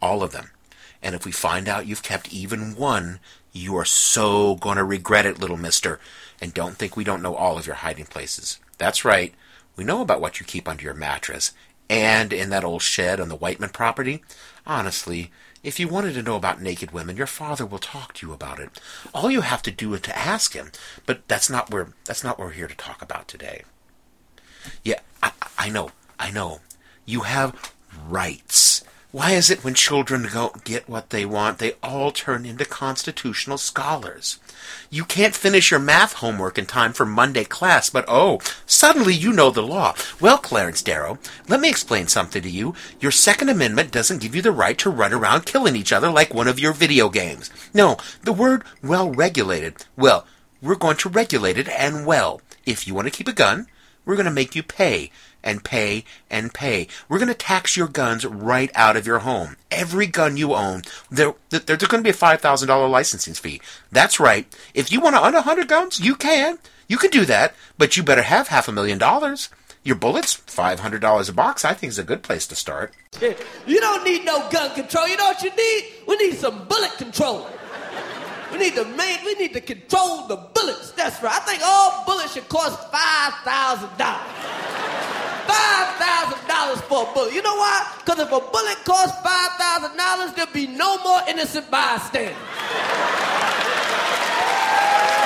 All 0.00 0.22
of 0.22 0.30
them. 0.30 0.50
And 1.02 1.16
if 1.16 1.26
we 1.26 1.32
find 1.32 1.68
out 1.68 1.86
you've 1.86 2.04
kept 2.04 2.32
even 2.32 2.76
one, 2.76 3.18
you 3.52 3.76
are 3.76 3.84
so 3.84 4.54
going 4.54 4.76
to 4.76 4.84
regret 4.84 5.26
it, 5.26 5.40
little 5.40 5.56
mister. 5.56 5.98
And 6.40 6.54
don't 6.54 6.76
think 6.76 6.96
we 6.96 7.02
don't 7.02 7.22
know 7.22 7.34
all 7.34 7.58
of 7.58 7.66
your 7.66 7.74
hiding 7.76 8.06
places. 8.06 8.60
That's 8.78 9.04
right. 9.04 9.34
We 9.74 9.82
know 9.82 10.00
about 10.02 10.20
what 10.20 10.38
you 10.38 10.46
keep 10.46 10.68
under 10.68 10.84
your 10.84 10.94
mattress 10.94 11.52
and 11.90 12.32
in 12.32 12.50
that 12.50 12.64
old 12.64 12.82
shed 12.82 13.18
on 13.18 13.28
the 13.28 13.36
Whiteman 13.36 13.70
property. 13.70 14.22
Honestly, 14.64 15.32
if 15.64 15.80
you 15.80 15.88
wanted 15.88 16.14
to 16.14 16.22
know 16.22 16.36
about 16.36 16.62
naked 16.62 16.92
women, 16.92 17.16
your 17.16 17.26
father 17.26 17.66
will 17.66 17.78
talk 17.78 18.14
to 18.14 18.26
you 18.26 18.32
about 18.32 18.60
it. 18.60 18.80
All 19.12 19.30
you 19.30 19.40
have 19.40 19.62
to 19.62 19.72
do 19.72 19.92
is 19.94 20.00
to 20.02 20.16
ask 20.16 20.54
him. 20.54 20.70
But 21.06 21.26
that's 21.26 21.50
not 21.50 21.70
where 21.70 21.88
that's 22.04 22.22
not 22.22 22.38
what 22.38 22.46
we're 22.46 22.54
here 22.54 22.68
to 22.68 22.76
talk 22.76 23.02
about 23.02 23.26
today. 23.26 23.62
Yeah, 24.84 25.00
I, 25.22 25.32
I 25.62 25.68
know, 25.68 25.92
I 26.18 26.32
know. 26.32 26.58
You 27.06 27.20
have 27.20 27.72
rights. 28.08 28.82
Why 29.12 29.30
is 29.30 29.48
it 29.48 29.62
when 29.62 29.74
children 29.74 30.26
don't 30.32 30.64
get 30.64 30.88
what 30.88 31.10
they 31.10 31.24
want, 31.24 31.58
they 31.58 31.74
all 31.84 32.10
turn 32.10 32.44
into 32.44 32.64
constitutional 32.64 33.58
scholars? 33.58 34.40
You 34.90 35.04
can't 35.04 35.36
finish 35.36 35.70
your 35.70 35.78
math 35.78 36.14
homework 36.14 36.58
in 36.58 36.66
time 36.66 36.92
for 36.92 37.06
Monday 37.06 37.44
class, 37.44 37.90
but 37.90 38.04
oh, 38.08 38.40
suddenly 38.66 39.14
you 39.14 39.32
know 39.32 39.52
the 39.52 39.62
law. 39.62 39.94
Well, 40.20 40.38
Clarence 40.38 40.82
Darrow, 40.82 41.20
let 41.46 41.60
me 41.60 41.68
explain 41.68 42.08
something 42.08 42.42
to 42.42 42.50
you. 42.50 42.74
Your 42.98 43.12
Second 43.12 43.48
Amendment 43.48 43.92
doesn't 43.92 44.20
give 44.20 44.34
you 44.34 44.42
the 44.42 44.50
right 44.50 44.76
to 44.78 44.90
run 44.90 45.12
around 45.12 45.46
killing 45.46 45.76
each 45.76 45.92
other 45.92 46.10
like 46.10 46.34
one 46.34 46.48
of 46.48 46.58
your 46.58 46.72
video 46.72 47.08
games. 47.08 47.50
No, 47.72 47.98
the 48.24 48.32
word 48.32 48.64
well 48.82 49.12
regulated. 49.12 49.76
Well, 49.96 50.26
we're 50.60 50.74
going 50.74 50.96
to 50.96 51.08
regulate 51.08 51.56
it 51.56 51.68
and 51.68 52.04
well. 52.04 52.40
If 52.66 52.88
you 52.88 52.96
want 52.96 53.06
to 53.06 53.16
keep 53.16 53.28
a 53.28 53.32
gun, 53.32 53.68
we're 54.04 54.16
going 54.16 54.26
to 54.26 54.32
make 54.32 54.56
you 54.56 54.64
pay 54.64 55.12
and 55.42 55.64
pay 55.64 56.04
and 56.30 56.52
pay. 56.54 56.88
We're 57.08 57.18
going 57.18 57.28
to 57.28 57.34
tax 57.34 57.76
your 57.76 57.88
guns 57.88 58.24
right 58.24 58.70
out 58.74 58.96
of 58.96 59.06
your 59.06 59.20
home. 59.20 59.56
Every 59.70 60.06
gun 60.06 60.36
you 60.36 60.54
own, 60.54 60.82
there, 61.10 61.34
there, 61.50 61.60
there's 61.60 61.84
going 61.84 62.02
to 62.02 62.06
be 62.08 62.16
a 62.16 62.18
$5,000 62.18 62.90
licensing 62.90 63.34
fee. 63.34 63.60
That's 63.90 64.20
right. 64.20 64.46
If 64.74 64.92
you 64.92 65.00
want 65.00 65.16
to 65.16 65.24
own 65.24 65.34
100 65.34 65.68
guns, 65.68 66.00
you 66.00 66.14
can. 66.14 66.58
You 66.88 66.98
can 66.98 67.10
do 67.10 67.24
that, 67.24 67.54
but 67.78 67.96
you 67.96 68.02
better 68.02 68.22
have 68.22 68.48
half 68.48 68.68
a 68.68 68.72
million 68.72 68.98
dollars. 68.98 69.48
Your 69.84 69.96
bullets, 69.96 70.36
$500 70.36 71.28
a 71.28 71.32
box, 71.32 71.64
I 71.64 71.74
think 71.74 71.90
is 71.90 71.98
a 71.98 72.04
good 72.04 72.22
place 72.22 72.46
to 72.48 72.56
start. 72.56 72.94
You 73.66 73.80
don't 73.80 74.04
need 74.04 74.24
no 74.24 74.48
gun 74.50 74.74
control. 74.74 75.06
You 75.06 75.16
know 75.16 75.26
what 75.26 75.42
you 75.42 75.50
need? 75.54 75.84
We 76.06 76.16
need 76.16 76.34
some 76.34 76.66
bullet 76.66 76.92
control. 76.98 77.48
We 78.50 78.58
need 78.58 78.74
to 78.74 78.84
main, 78.84 79.24
we 79.24 79.34
need 79.34 79.54
to 79.54 79.60
control 79.60 80.26
the 80.26 80.36
bullets. 80.36 80.90
That's 80.92 81.22
right. 81.22 81.32
I 81.32 81.38
think 81.40 81.62
all 81.64 82.04
bullets 82.04 82.34
should 82.34 82.48
cost 82.48 82.78
five 82.92 83.32
thousand 85.52 85.98
dollars. 85.98 86.00
Five 86.00 86.00
thousand 86.00 86.48
dollars 86.48 86.80
for 86.88 87.10
a 87.10 87.14
bullet. 87.14 87.32
You 87.34 87.42
know 87.42 87.56
why? 87.56 87.86
Because 88.04 88.18
if 88.18 88.28
a 88.28 88.40
bullet 88.40 88.78
costs 88.84 89.20
five 89.20 89.52
thousand 89.58 89.96
dollars, 89.96 90.32
there'll 90.34 90.52
be 90.52 90.66
no 90.66 90.98
more 91.02 91.20
innocent 91.28 91.70
bystanders. 91.70 92.36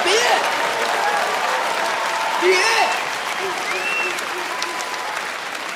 Be 0.04 0.14
it. 0.14 0.42
Be 2.42 2.52
it. 2.54 2.90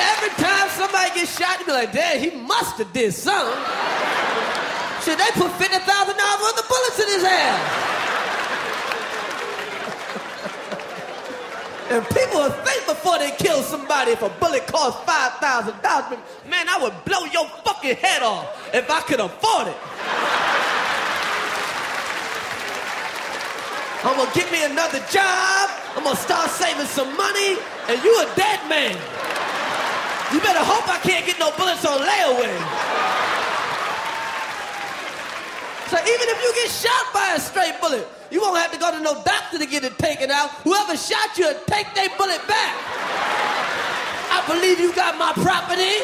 Every 0.01 0.33
time 0.43 0.69
somebody 0.71 1.11
gets 1.15 1.37
shot, 1.39 1.59
you 1.61 1.67
be 1.67 1.73
like, 1.73 1.93
damn, 1.93 2.21
he 2.21 2.31
must 2.31 2.77
have 2.79 2.93
did 2.93 3.13
something. 3.15 3.57
Should 5.05 5.19
they 5.19 5.31
put 5.33 5.51
fifty 5.59 5.79
thousand 5.79 6.17
dollars 6.17 6.41
worth 6.43 6.61
of 6.61 6.69
bullets 6.69 7.01
in 7.01 7.09
his 7.09 7.25
ass? 7.25 7.90
And 11.91 12.07
people 12.07 12.39
will 12.39 12.55
think 12.63 12.87
before 12.87 13.19
they 13.19 13.33
kill 13.33 13.63
somebody 13.63 14.13
if 14.13 14.23
a 14.23 14.29
bullet 14.39 14.63
thousand 14.69 15.83
dollars. 15.83 16.19
Man, 16.49 16.69
I 16.69 16.79
would 16.81 16.95
blow 17.05 17.25
your 17.27 17.49
fucking 17.67 17.97
head 17.97 18.23
off 18.23 18.47
if 18.73 18.89
I 18.89 19.01
could 19.03 19.19
afford 19.19 19.67
it. 19.67 19.77
I'm 24.07 24.17
gonna 24.17 24.31
get 24.33 24.51
me 24.53 24.65
another 24.65 25.03
job. 25.11 25.69
I'm 25.97 26.05
gonna 26.05 26.15
start 26.15 26.49
saving 26.51 26.87
some 26.87 27.11
money, 27.17 27.59
and 27.91 27.99
you 28.05 28.15
a 28.23 28.27
dead 28.37 28.63
man. 28.71 28.95
You 30.33 30.39
better 30.41 30.63
hope 30.63 30.87
I 30.87 30.99
can't 31.03 31.27
get 31.27 31.41
no 31.41 31.51
bullets 31.59 31.85
on 31.85 31.99
layaway. 31.99 32.55
So 35.91 35.99
even 35.99 36.27
if 36.31 36.39
you 36.39 36.55
get 36.55 36.71
shot 36.71 37.13
by 37.13 37.35
a 37.35 37.41
straight 37.41 37.75
bullet, 37.81 38.07
you 38.31 38.41
won't 38.41 38.59
have 38.59 38.73
to 38.73 38.79
go 38.79 38.91
to 38.91 39.01
no 39.01 39.23
doctor 39.23 39.59
to 39.59 39.67
get 39.67 39.85
it 39.85 39.99
taken 39.99 40.31
out. 40.31 40.51
Whoever 40.63 40.97
shot 40.97 41.37
you, 41.37 41.53
take 41.67 41.93
their 41.95 42.09
bullet 42.17 42.47
back. 42.47 42.77
I 44.33 44.45
believe 44.47 44.79
you 44.79 44.95
got 44.95 45.19
my 45.19 45.33
property. 45.33 45.99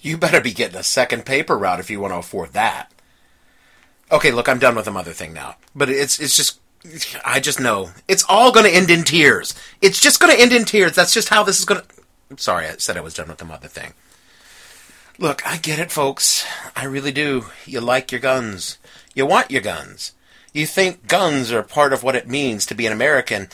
You 0.00 0.16
better 0.16 0.40
be 0.40 0.52
getting 0.52 0.78
a 0.78 0.84
second 0.84 1.26
paper 1.26 1.58
route 1.58 1.80
if 1.80 1.90
you 1.90 2.00
want 2.00 2.12
to 2.12 2.18
afford 2.18 2.52
that. 2.52 2.92
Okay, 4.12 4.30
look, 4.30 4.48
I'm 4.48 4.60
done 4.60 4.76
with 4.76 4.84
the 4.84 4.92
mother 4.92 5.12
thing 5.12 5.32
now. 5.32 5.56
But 5.74 5.90
it's 5.90 6.20
it's 6.20 6.36
just 6.36 6.60
I 7.24 7.40
just 7.40 7.58
know 7.58 7.90
it's 8.06 8.24
all 8.28 8.52
going 8.52 8.66
to 8.66 8.74
end 8.74 8.90
in 8.90 9.02
tears. 9.02 9.54
It's 9.82 10.00
just 10.00 10.20
going 10.20 10.34
to 10.34 10.40
end 10.40 10.52
in 10.52 10.64
tears. 10.64 10.94
That's 10.94 11.12
just 11.12 11.28
how 11.28 11.42
this 11.42 11.58
is 11.58 11.64
going 11.64 11.80
to. 11.80 11.86
I'm 12.30 12.38
sorry, 12.38 12.66
I 12.66 12.76
said 12.76 12.96
I 12.96 13.00
was 13.00 13.14
done 13.14 13.28
with 13.28 13.38
the 13.38 13.44
mother 13.44 13.68
thing. 13.68 13.94
Look, 15.18 15.46
I 15.46 15.56
get 15.56 15.78
it, 15.78 15.90
folks. 15.90 16.46
I 16.76 16.84
really 16.84 17.12
do. 17.12 17.46
You 17.64 17.80
like 17.80 18.12
your 18.12 18.20
guns. 18.20 18.78
You 19.16 19.24
want 19.24 19.50
your 19.50 19.62
guns. 19.62 20.12
You 20.52 20.66
think 20.66 21.08
guns 21.08 21.50
are 21.50 21.62
part 21.62 21.94
of 21.94 22.02
what 22.02 22.14
it 22.14 22.28
means 22.28 22.66
to 22.66 22.74
be 22.74 22.84
an 22.84 22.92
American. 22.92 23.48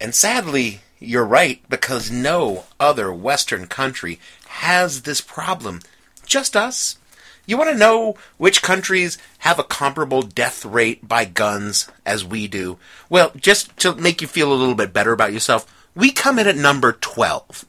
And 0.00 0.14
sadly, 0.14 0.82
you're 1.00 1.26
right, 1.26 1.60
because 1.68 2.08
no 2.08 2.66
other 2.78 3.12
Western 3.12 3.66
country 3.66 4.20
has 4.46 5.02
this 5.02 5.20
problem. 5.20 5.80
Just 6.24 6.56
us. 6.56 6.98
You 7.46 7.58
want 7.58 7.68
to 7.70 7.76
know 7.76 8.14
which 8.36 8.62
countries 8.62 9.18
have 9.38 9.58
a 9.58 9.64
comparable 9.64 10.22
death 10.22 10.64
rate 10.64 11.08
by 11.08 11.24
guns 11.24 11.90
as 12.06 12.24
we 12.24 12.46
do? 12.46 12.78
Well, 13.08 13.32
just 13.34 13.76
to 13.78 13.96
make 13.96 14.22
you 14.22 14.28
feel 14.28 14.52
a 14.52 14.54
little 14.54 14.76
bit 14.76 14.92
better 14.92 15.10
about 15.10 15.32
yourself, 15.32 15.66
we 15.96 16.12
come 16.12 16.38
in 16.38 16.46
at 16.46 16.54
number 16.54 16.92
12. 16.92 17.64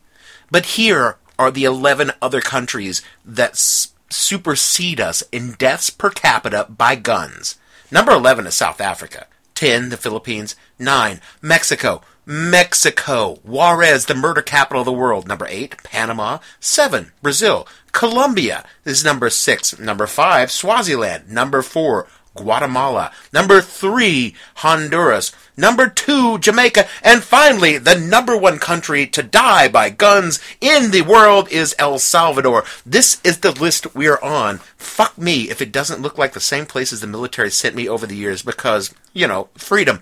But 0.51 0.65
here 0.77 1.17
are 1.39 1.49
the 1.49 1.63
11 1.63 2.11
other 2.21 2.41
countries 2.41 3.01
that 3.25 3.57
supersede 4.09 4.99
us 4.99 5.23
in 5.31 5.53
deaths 5.53 5.89
per 5.89 6.09
capita 6.09 6.67
by 6.69 6.95
guns. 6.95 7.57
Number 7.91 8.11
11 8.11 8.47
is 8.47 8.55
South 8.55 8.81
Africa. 8.81 9.27
10, 9.55 9.89
the 9.89 9.97
Philippines. 9.97 10.55
9, 10.77 11.19
Mexico. 11.41 12.01
Mexico. 12.25 13.39
Juarez, 13.43 14.05
the 14.05 14.15
murder 14.15 14.41
capital 14.41 14.81
of 14.81 14.85
the 14.85 14.93
world. 14.93 15.27
Number 15.27 15.47
8, 15.49 15.83
Panama. 15.83 16.37
7, 16.59 17.11
Brazil. 17.21 17.67
Colombia 17.91 18.63
is 18.85 19.03
number 19.03 19.29
6. 19.29 19.79
Number 19.79 20.05
5, 20.05 20.51
Swaziland. 20.51 21.29
Number 21.29 21.61
4, 21.61 22.07
Guatemala. 22.39 23.11
Number 23.33 23.61
3, 23.61 24.33
Honduras. 24.55 25.31
Number 25.55 25.89
2, 25.89 26.39
Jamaica. 26.39 26.87
And 27.03 27.21
finally, 27.21 27.77
the 27.77 27.97
number 27.97 28.37
one 28.37 28.59
country 28.59 29.05
to 29.07 29.21
die 29.21 29.67
by 29.67 29.89
guns 29.89 30.39
in 30.61 30.91
the 30.91 31.01
world 31.01 31.51
is 31.51 31.75
El 31.77 31.99
Salvador. 31.99 32.63
This 32.85 33.19
is 33.23 33.39
the 33.39 33.51
list 33.51 33.95
we 33.95 34.07
are 34.07 34.23
on. 34.23 34.59
Fuck 34.77 35.17
me 35.17 35.49
if 35.49 35.61
it 35.61 35.71
doesn't 35.71 36.01
look 36.01 36.17
like 36.17 36.33
the 36.33 36.39
same 36.39 36.65
places 36.65 37.01
the 37.01 37.07
military 37.07 37.51
sent 37.51 37.75
me 37.75 37.87
over 37.87 38.07
the 38.07 38.15
years 38.15 38.41
because, 38.41 38.93
you 39.13 39.27
know, 39.27 39.49
freedom. 39.55 40.01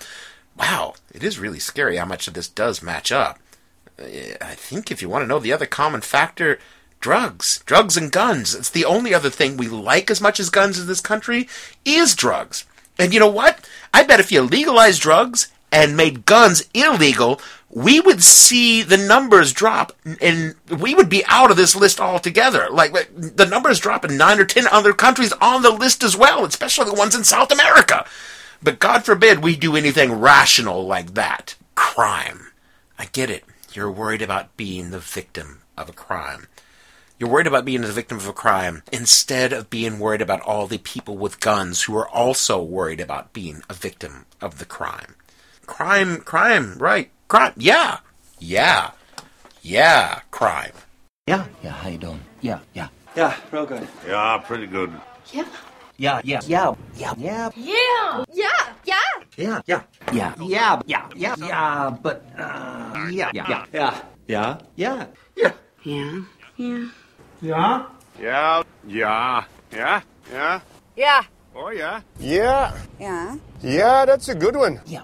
Wow, 0.58 0.94
it 1.14 1.24
is 1.24 1.40
really 1.40 1.60
scary 1.60 1.98
how 1.98 2.06
much 2.06 2.28
of 2.28 2.34
this 2.34 2.48
does 2.48 2.82
match 2.82 3.12
up. 3.12 3.40
Eh, 4.00 4.36
I 4.42 4.56
think 4.56 4.92
if 4.92 5.02
you 5.02 5.10
want 5.10 5.24
to 5.24 5.28
know 5.28 5.40
the 5.40 5.54
other 5.54 5.66
common 5.66 6.02
factor, 6.02 6.60
drugs. 7.00 7.62
Drugs 7.66 7.98
and 7.98 8.12
guns. 8.12 8.56
It's 8.56 8.70
the 8.70 8.86
only 8.86 9.14
other 9.14 9.30
thing 9.30 9.58
we 9.58 9.68
like 9.68 10.10
as 10.10 10.22
much 10.22 10.40
as 10.40 10.50
guns 10.50 10.80
in 10.80 10.88
this 10.88 11.02
country 11.02 11.48
is 11.86 12.16
drugs. 12.16 12.66
And 13.00 13.14
you 13.14 13.20
know 13.20 13.30
what? 13.30 13.68
I 13.94 14.04
bet 14.04 14.20
if 14.20 14.32
you 14.32 14.42
legalized 14.42 15.02
drugs 15.02 15.52
and 15.72 15.98
made 15.98 16.26
guns 16.26 16.68
illegal, 16.74 17.40
we 17.70 18.00
would 18.00 18.24
see 18.24 18.82
the 18.82 18.98
numbers 18.98 19.54
drop 19.54 19.92
and 20.22 20.56
we 20.70 20.96
would 20.96 21.10
be 21.10 21.24
out 21.28 21.52
of 21.52 21.58
this 21.58 21.76
list 21.76 22.00
altogether. 22.00 22.68
Like 22.72 22.94
the 23.16 23.46
numbers 23.46 23.80
drop 23.80 24.06
in 24.06 24.18
nine 24.18 24.40
or 24.40 24.46
ten 24.46 24.68
other 24.68 24.94
countries 24.94 25.34
on 25.34 25.62
the 25.62 25.72
list 25.72 26.04
as 26.04 26.16
well, 26.16 26.46
especially 26.46 26.86
the 26.86 26.94
ones 26.94 27.16
in 27.16 27.24
South 27.24 27.52
America. 27.52 28.06
But 28.64 28.80
God 28.80 29.06
forbid 29.06 29.44
we 29.44 29.56
do 29.56 29.76
anything 29.76 30.14
rational 30.14 30.88
like 30.88 31.14
that. 31.14 31.56
Crime. 31.76 32.48
I 32.98 33.06
get 33.06 33.30
it. 33.30 33.44
You're 33.74 33.92
worried 33.92 34.24
about 34.24 34.58
being 34.58 34.90
the 34.90 35.00
victim. 35.00 35.62
of 35.78 35.90
a 35.90 35.94
crime. 35.94 36.48
You're 37.20 37.30
worried 37.30 37.48
about 37.48 37.66
being 37.66 37.82
the 37.82 37.88
victim 37.92 38.18
of 38.18 38.28
a 38.28 38.34
crime 38.34 38.84
instead 38.92 39.52
of 39.52 39.72
being 39.72 39.98
worried 39.98 40.22
about 40.22 40.42
all 40.42 40.68
the 40.68 40.78
people 40.78 41.18
with 41.18 41.40
guns 41.40 41.84
who 41.84 41.98
are 41.98 42.08
also 42.08 42.62
worried 42.62 43.00
about 43.00 43.34
being 43.34 43.64
a 43.70 43.74
victim 43.74 44.28
of 44.40 44.60
the 44.60 44.66
crime. 44.66 45.16
Crime, 45.66 46.18
crime, 46.18 46.78
right. 46.78 47.10
Crime, 47.28 47.54
yeah. 47.58 48.00
Yeah. 48.38 48.92
Yeah, 49.64 50.20
crime. 50.30 50.74
Yeah, 51.26 51.46
yeah, 51.64 51.72
how 51.72 51.90
you 51.90 51.98
doing? 51.98 52.22
Yeah, 52.42 52.60
yeah. 52.76 52.90
Yeah, 53.16 53.36
real 53.52 53.66
good. 53.66 53.88
Yeah, 54.08 54.38
pretty 54.46 54.68
good. 54.68 54.92
Yeah. 55.34 55.46
Yeah, 55.98 56.22
yeah, 56.24 56.40
yeah, 56.46 56.76
yeah, 56.96 57.14
yeah, 57.18 57.50
Yeah. 57.58 58.22
Yeah. 58.32 58.48
Yeah. 58.86 58.98
yeah, 59.36 59.62
yeah, 59.66 59.82
yeah, 60.14 60.34
yeah, 60.40 60.82
yeah, 60.86 61.10
yeah, 61.16 61.36
yeah, 61.40 61.98
but, 62.00 62.24
uh, 62.38 63.08
yeah, 63.10 63.32
yeah, 63.34 63.50
Yeah. 63.50 63.66
Yeah. 63.74 64.02
Yeah. 64.28 64.58
yeah. 64.76 65.06
Yeah. 65.36 65.54
Yeah. 65.84 66.22
Yeah. 66.58 66.88
Yeah, 67.42 67.86
yeah, 68.20 68.64
yeah, 69.72 70.02
yeah. 70.32 70.62
Yeah. 70.96 71.22
Oh, 71.56 71.70
yeah. 71.70 72.02
Yeah, 72.20 72.78
Yeah. 73.00 73.36
yeah, 73.62 74.06
that's 74.06 74.30
a 74.30 74.36
good 74.36 74.56
one. 74.56 74.80
Yeah, 74.86 75.04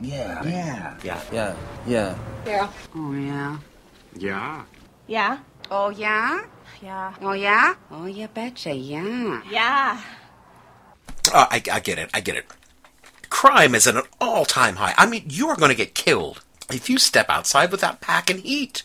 yeah, 0.00 0.42
yeah. 0.44 0.96
Yeah. 1.02 1.20
Yeah. 1.32 1.56
Yeah. 1.86 2.14
Yeah. 2.46 2.68
Oh, 2.94 3.12
yeah. 3.12 3.56
Yeah. 4.16 4.64
Yeah. 5.06 5.38
Oh, 5.70 5.90
yeah? 5.90 6.40
Yeah. 6.82 7.12
Oh, 7.20 7.32
yeah? 7.32 7.74
Oh, 7.90 8.06
you 8.06 8.28
betcha, 8.28 8.72
yeah. 8.72 9.42
Yeah. 9.50 10.00
Uh, 11.32 11.46
I, 11.50 11.62
I 11.70 11.80
get 11.80 11.98
it. 11.98 12.10
I 12.14 12.20
get 12.20 12.36
it. 12.36 12.46
Crime 13.28 13.74
is 13.74 13.86
at 13.86 13.96
an 13.96 14.02
all-time 14.20 14.76
high. 14.76 14.94
I 14.96 15.06
mean, 15.06 15.24
you 15.28 15.48
are 15.48 15.56
going 15.56 15.70
to 15.70 15.76
get 15.76 15.94
killed 15.94 16.42
if 16.72 16.88
you 16.90 16.98
step 16.98 17.28
outside 17.28 17.70
without 17.70 18.00
packing 18.00 18.38
heat. 18.38 18.82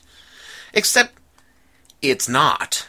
Except, 0.73 1.17
it's 2.09 2.29
not. 2.29 2.87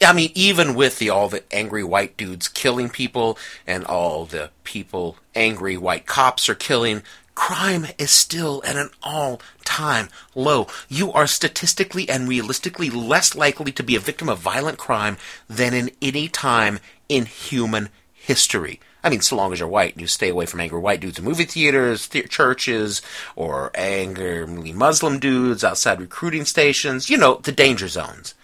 I 0.00 0.12
mean, 0.12 0.30
even 0.34 0.74
with 0.74 0.98
the 0.98 1.10
all 1.10 1.28
the 1.28 1.42
angry 1.52 1.82
white 1.82 2.16
dudes 2.16 2.46
killing 2.46 2.88
people 2.88 3.36
and 3.66 3.84
all 3.84 4.24
the 4.26 4.50
people 4.62 5.16
angry 5.34 5.76
white 5.76 6.06
cops 6.06 6.48
are 6.48 6.54
killing, 6.54 7.02
crime 7.34 7.86
is 7.98 8.10
still 8.10 8.62
at 8.64 8.76
an 8.76 8.90
all-time 9.02 10.08
low. 10.34 10.68
You 10.88 11.12
are 11.12 11.26
statistically 11.26 12.08
and 12.08 12.28
realistically 12.28 12.90
less 12.90 13.34
likely 13.34 13.72
to 13.72 13.82
be 13.82 13.96
a 13.96 14.00
victim 14.00 14.28
of 14.28 14.38
violent 14.38 14.78
crime 14.78 15.16
than 15.48 15.74
in 15.74 15.90
any 16.00 16.28
time 16.28 16.78
in 17.08 17.26
human 17.26 17.88
history. 18.12 18.80
I 19.04 19.10
mean, 19.10 19.20
so 19.20 19.36
long 19.36 19.52
as 19.52 19.60
you're 19.60 19.68
white 19.68 19.92
and 19.92 20.00
you 20.00 20.06
stay 20.06 20.28
away 20.28 20.46
from 20.46 20.60
angry 20.60 20.80
white 20.80 21.00
dudes 21.00 21.18
in 21.18 21.24
movie 21.24 21.44
theaters, 21.44 22.08
the- 22.08 22.22
churches, 22.22 23.00
or 23.36 23.70
angry 23.74 24.72
Muslim 24.72 25.18
dudes 25.18 25.62
outside 25.62 26.00
recruiting 26.00 26.44
stations, 26.44 27.08
you 27.08 27.16
know, 27.16 27.36
the 27.42 27.52
danger 27.52 27.88
zones. 27.88 28.34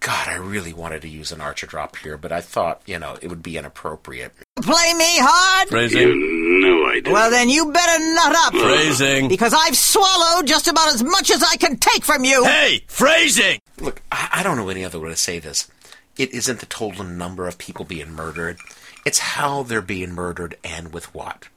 God, 0.00 0.28
I 0.28 0.34
really 0.34 0.74
wanted 0.74 1.00
to 1.02 1.08
use 1.08 1.32
an 1.32 1.40
Archer 1.40 1.66
drop 1.66 1.96
here, 1.96 2.18
but 2.18 2.30
I 2.30 2.42
thought, 2.42 2.82
you 2.84 2.98
know, 2.98 3.16
it 3.22 3.28
would 3.28 3.42
be 3.42 3.56
inappropriate. 3.56 4.34
Play 4.60 4.92
me 4.94 5.06
hard? 5.18 5.70
Phrasing? 5.70 6.60
No, 6.60 6.84
I 6.84 7.00
Well, 7.06 7.30
then 7.30 7.48
you 7.48 7.72
better 7.72 8.04
nut 8.14 8.34
up. 8.36 8.52
Phrasing. 8.52 9.28
Because 9.28 9.54
I've 9.54 9.76
swallowed 9.76 10.46
just 10.46 10.68
about 10.68 10.92
as 10.92 11.02
much 11.02 11.30
as 11.30 11.42
I 11.42 11.56
can 11.56 11.78
take 11.78 12.04
from 12.04 12.22
you. 12.22 12.44
Hey, 12.44 12.84
phrasing! 12.86 13.60
Look, 13.80 14.02
I, 14.12 14.28
I 14.32 14.42
don't 14.42 14.58
know 14.58 14.68
any 14.68 14.84
other 14.84 15.00
way 15.00 15.08
to 15.08 15.16
say 15.16 15.38
this. 15.38 15.70
It 16.18 16.32
isn't 16.34 16.60
the 16.60 16.66
total 16.66 17.02
number 17.04 17.48
of 17.48 17.56
people 17.56 17.86
being 17.86 18.12
murdered, 18.12 18.58
it's 19.04 19.18
how 19.18 19.62
they're 19.62 19.82
being 19.82 20.12
murdered 20.12 20.56
and 20.64 20.92
with 20.92 21.14
what. 21.14 21.48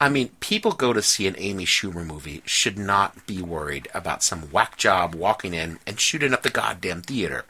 I 0.00 0.08
mean, 0.08 0.30
people 0.40 0.72
go 0.72 0.94
to 0.94 1.02
see 1.02 1.26
an 1.26 1.34
Amy 1.36 1.66
Schumer 1.66 2.06
movie 2.06 2.42
should 2.46 2.78
not 2.78 3.26
be 3.26 3.42
worried 3.42 3.86
about 3.92 4.22
some 4.22 4.50
whack 4.50 4.78
job 4.78 5.14
walking 5.14 5.52
in 5.52 5.78
and 5.86 6.00
shooting 6.00 6.32
up 6.32 6.42
the 6.42 6.48
goddamn 6.48 7.02
theater. 7.02 7.44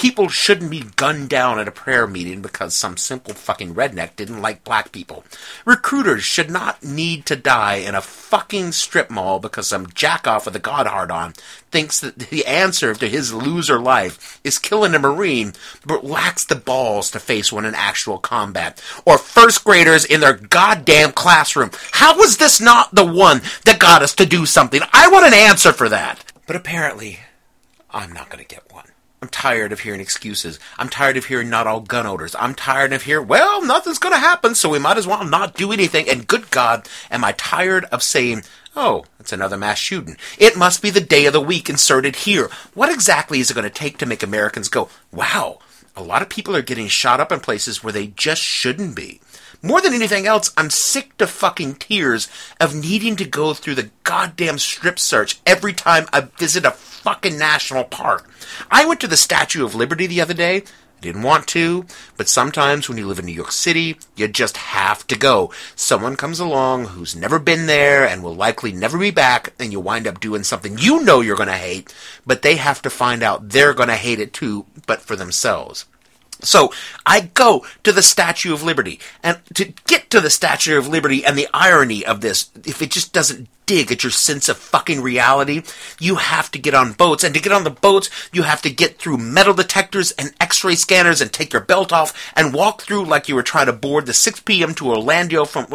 People 0.00 0.30
shouldn't 0.30 0.70
be 0.70 0.86
gunned 0.96 1.28
down 1.28 1.58
at 1.58 1.68
a 1.68 1.70
prayer 1.70 2.06
meeting 2.06 2.40
because 2.40 2.74
some 2.74 2.96
simple 2.96 3.34
fucking 3.34 3.74
redneck 3.74 4.16
didn't 4.16 4.40
like 4.40 4.64
black 4.64 4.92
people. 4.92 5.24
Recruiters 5.66 6.24
should 6.24 6.48
not 6.48 6.82
need 6.82 7.26
to 7.26 7.36
die 7.36 7.74
in 7.74 7.94
a 7.94 8.00
fucking 8.00 8.72
strip 8.72 9.10
mall 9.10 9.40
because 9.40 9.66
some 9.66 9.88
jackoff 9.88 10.46
with 10.46 10.56
a 10.56 10.58
god 10.58 10.86
hard 10.86 11.10
on 11.10 11.34
thinks 11.70 12.00
that 12.00 12.18
the 12.18 12.46
answer 12.46 12.94
to 12.94 13.10
his 13.10 13.34
loser 13.34 13.78
life 13.78 14.40
is 14.42 14.58
killing 14.58 14.94
a 14.94 14.98
marine, 14.98 15.52
but 15.84 16.02
lacks 16.02 16.46
the 16.46 16.56
balls 16.56 17.10
to 17.10 17.20
face 17.20 17.52
one 17.52 17.66
in 17.66 17.74
actual 17.74 18.16
combat. 18.16 18.82
Or 19.04 19.18
first 19.18 19.64
graders 19.64 20.06
in 20.06 20.20
their 20.20 20.32
goddamn 20.32 21.12
classroom. 21.12 21.72
How 21.92 22.16
was 22.16 22.38
this 22.38 22.58
not 22.58 22.94
the 22.94 23.04
one 23.04 23.42
that 23.66 23.78
got 23.78 24.00
us 24.00 24.14
to 24.14 24.24
do 24.24 24.46
something? 24.46 24.80
I 24.94 25.08
want 25.08 25.26
an 25.26 25.34
answer 25.34 25.74
for 25.74 25.90
that. 25.90 26.24
But 26.46 26.56
apparently, 26.56 27.20
I'm 27.90 28.14
not 28.14 28.30
going 28.30 28.42
to 28.42 28.48
get 28.48 28.72
one. 28.72 28.86
I'm 29.22 29.28
tired 29.28 29.70
of 29.72 29.80
hearing 29.80 30.00
excuses. 30.00 30.58
I'm 30.78 30.88
tired 30.88 31.18
of 31.18 31.26
hearing 31.26 31.50
not 31.50 31.66
all 31.66 31.80
gun 31.80 32.06
owners. 32.06 32.34
I'm 32.38 32.54
tired 32.54 32.94
of 32.94 33.02
hearing, 33.02 33.28
well, 33.28 33.64
nothing's 33.64 33.98
going 33.98 34.14
to 34.14 34.18
happen, 34.18 34.54
so 34.54 34.70
we 34.70 34.78
might 34.78 34.96
as 34.96 35.06
well 35.06 35.24
not 35.24 35.54
do 35.54 35.72
anything. 35.72 36.08
And 36.08 36.26
good 36.26 36.50
God, 36.50 36.88
am 37.10 37.22
I 37.22 37.32
tired 37.32 37.84
of 37.86 38.02
saying, 38.02 38.44
oh, 38.74 39.04
it's 39.18 39.32
another 39.32 39.58
mass 39.58 39.78
shooting. 39.78 40.16
It 40.38 40.56
must 40.56 40.80
be 40.80 40.88
the 40.88 41.00
day 41.00 41.26
of 41.26 41.34
the 41.34 41.40
week 41.40 41.68
inserted 41.68 42.16
here. 42.16 42.48
What 42.72 42.90
exactly 42.90 43.40
is 43.40 43.50
it 43.50 43.54
going 43.54 43.64
to 43.64 43.70
take 43.70 43.98
to 43.98 44.06
make 44.06 44.22
Americans 44.22 44.70
go, 44.70 44.88
wow, 45.12 45.58
a 45.94 46.02
lot 46.02 46.22
of 46.22 46.30
people 46.30 46.56
are 46.56 46.62
getting 46.62 46.88
shot 46.88 47.20
up 47.20 47.30
in 47.30 47.40
places 47.40 47.84
where 47.84 47.92
they 47.92 48.06
just 48.08 48.40
shouldn't 48.40 48.96
be? 48.96 49.20
More 49.62 49.82
than 49.82 49.92
anything 49.92 50.26
else, 50.26 50.52
I'm 50.56 50.70
sick 50.70 51.18
to 51.18 51.26
fucking 51.26 51.74
tears 51.74 52.28
of 52.58 52.74
needing 52.74 53.14
to 53.16 53.26
go 53.26 53.52
through 53.52 53.74
the 53.74 53.90
goddamn 54.04 54.58
strip 54.58 54.98
search 54.98 55.38
every 55.44 55.74
time 55.74 56.06
I 56.14 56.22
visit 56.22 56.64
a 56.64 56.70
fucking 56.70 57.38
national 57.38 57.84
park. 57.84 58.30
I 58.70 58.86
went 58.86 59.00
to 59.00 59.06
the 59.06 59.18
Statue 59.18 59.62
of 59.62 59.74
Liberty 59.74 60.06
the 60.06 60.22
other 60.22 60.32
day. 60.32 60.56
I 60.56 61.02
didn't 61.02 61.24
want 61.24 61.46
to, 61.48 61.84
but 62.16 62.26
sometimes 62.26 62.88
when 62.88 62.96
you 62.96 63.06
live 63.06 63.18
in 63.18 63.26
New 63.26 63.32
York 63.32 63.52
City, 63.52 63.98
you 64.16 64.28
just 64.28 64.56
have 64.56 65.06
to 65.08 65.18
go. 65.18 65.52
Someone 65.76 66.16
comes 66.16 66.40
along 66.40 66.86
who's 66.86 67.14
never 67.14 67.38
been 67.38 67.66
there 67.66 68.06
and 68.06 68.22
will 68.22 68.34
likely 68.34 68.72
never 68.72 68.96
be 68.96 69.10
back, 69.10 69.52
and 69.58 69.72
you 69.72 69.80
wind 69.80 70.06
up 70.06 70.20
doing 70.20 70.42
something 70.42 70.78
you 70.78 71.04
know 71.04 71.20
you're 71.20 71.36
going 71.36 71.48
to 71.50 71.54
hate, 71.54 71.94
but 72.26 72.40
they 72.40 72.56
have 72.56 72.80
to 72.82 72.88
find 72.90 73.22
out 73.22 73.50
they're 73.50 73.74
going 73.74 73.90
to 73.90 73.94
hate 73.94 74.20
it 74.20 74.32
too, 74.32 74.64
but 74.86 75.02
for 75.02 75.16
themselves. 75.16 75.84
So 76.42 76.72
I 77.06 77.30
go 77.34 77.64
to 77.84 77.92
the 77.92 78.02
Statue 78.02 78.52
of 78.52 78.62
Liberty, 78.62 79.00
and 79.22 79.38
to 79.54 79.72
get 79.86 80.10
to 80.10 80.20
the 80.20 80.30
Statue 80.30 80.78
of 80.78 80.88
Liberty 80.88 81.24
and 81.24 81.36
the 81.36 81.48
irony 81.52 82.04
of 82.04 82.20
this, 82.20 82.50
if 82.64 82.82
it 82.82 82.90
just 82.90 83.12
doesn't 83.12 83.48
dig 83.66 83.92
at 83.92 84.02
your 84.02 84.10
sense 84.10 84.48
of 84.48 84.56
fucking 84.56 85.00
reality, 85.00 85.62
you 86.00 86.16
have 86.16 86.50
to 86.50 86.58
get 86.58 86.74
on 86.74 86.92
boats, 86.92 87.22
and 87.22 87.34
to 87.34 87.40
get 87.40 87.52
on 87.52 87.64
the 87.64 87.70
boats, 87.70 88.10
you 88.32 88.42
have 88.42 88.60
to 88.62 88.70
get 88.70 88.98
through 88.98 89.16
metal 89.16 89.54
detectors 89.54 90.10
and 90.12 90.34
x-ray 90.40 90.74
scanners 90.74 91.20
and 91.20 91.32
take 91.32 91.52
your 91.52 91.62
belt 91.62 91.92
off 91.92 92.32
and 92.34 92.52
walk 92.52 92.82
through 92.82 93.04
like 93.04 93.28
you 93.28 93.34
were 93.34 93.42
trying 93.42 93.66
to 93.66 93.72
board 93.72 94.06
the 94.06 94.12
6 94.12 94.40
p.m. 94.40 94.74
to 94.74 94.90
Orlando 94.90 95.44
from 95.44 95.66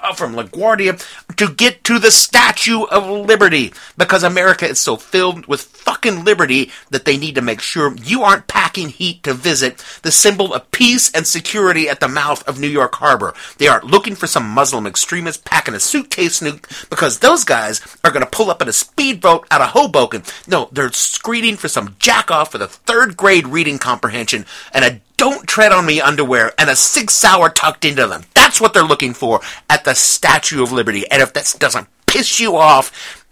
Uh, 0.00 0.14
from 0.14 0.34
LaGuardia 0.34 1.04
to 1.36 1.52
get 1.52 1.82
to 1.84 1.98
the 1.98 2.10
Statue 2.10 2.84
of 2.84 3.08
Liberty 3.08 3.72
because 3.96 4.22
America 4.22 4.66
is 4.66 4.78
so 4.78 4.96
filled 4.96 5.46
with 5.46 5.62
fucking 5.62 6.24
liberty 6.24 6.70
that 6.90 7.04
they 7.04 7.16
need 7.16 7.34
to 7.34 7.42
make 7.42 7.60
sure 7.60 7.94
you 7.96 8.22
aren't 8.22 8.46
packing 8.46 8.90
heat 8.90 9.22
to 9.24 9.34
visit 9.34 9.84
the 10.02 10.12
symbol 10.12 10.54
of 10.54 10.70
peace 10.70 11.10
and 11.12 11.26
security 11.26 11.88
at 11.88 12.00
the 12.00 12.08
mouth 12.08 12.46
of 12.46 12.60
New 12.60 12.68
York 12.68 12.94
Harbor. 12.96 13.34
They 13.58 13.66
aren't 13.66 13.84
looking 13.84 14.14
for 14.14 14.26
some 14.26 14.48
Muslim 14.48 14.86
extremist 14.86 15.44
packing 15.44 15.74
a 15.74 15.80
suitcase 15.80 16.40
nuke 16.40 16.88
because 16.90 17.18
those 17.18 17.44
guys 17.44 17.80
are 18.04 18.12
going 18.12 18.24
to 18.24 18.30
pull 18.30 18.50
up 18.50 18.62
in 18.62 18.68
a 18.68 18.72
speedboat 18.72 19.46
out 19.50 19.60
of 19.60 19.70
Hoboken. 19.70 20.22
No, 20.46 20.68
they're 20.70 20.92
screening 20.92 21.56
for 21.56 21.68
some 21.68 21.94
jackoff 21.94 22.52
with 22.52 22.62
a 22.62 22.68
third 22.68 23.16
grade 23.16 23.48
reading 23.48 23.78
comprehension 23.78 24.46
and 24.72 24.84
a 24.84 25.00
don't 25.18 25.46
tread 25.46 25.72
on 25.72 25.84
me 25.84 26.00
underwear 26.00 26.54
and 26.58 26.70
a 26.70 26.76
six 26.76 27.12
sour 27.12 27.50
tucked 27.50 27.84
into 27.84 28.06
them. 28.06 28.22
That's 28.34 28.60
what 28.60 28.72
they're 28.72 28.82
looking 28.82 29.12
for 29.12 29.40
at 29.68 29.84
the 29.84 29.94
Statue 29.94 30.62
of 30.62 30.72
Liberty. 30.72 31.06
And 31.10 31.20
if 31.20 31.34
that 31.34 31.54
doesn't 31.58 31.88
piss 32.06 32.40
you 32.40 32.56
off, 32.56 33.26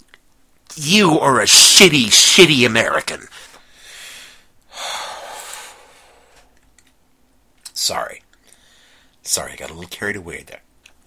you 0.77 1.19
are 1.19 1.41
a 1.41 1.45
shitty, 1.45 2.09
shitty 2.09 2.67
American. 2.67 3.29
Sorry. 7.73 8.23
Sorry, 9.23 9.53
I 9.53 9.57
got 9.57 9.71
a 9.71 9.75
little 9.75 9.89
carried 9.89 10.17
away 10.17 10.45
there. 10.47 10.61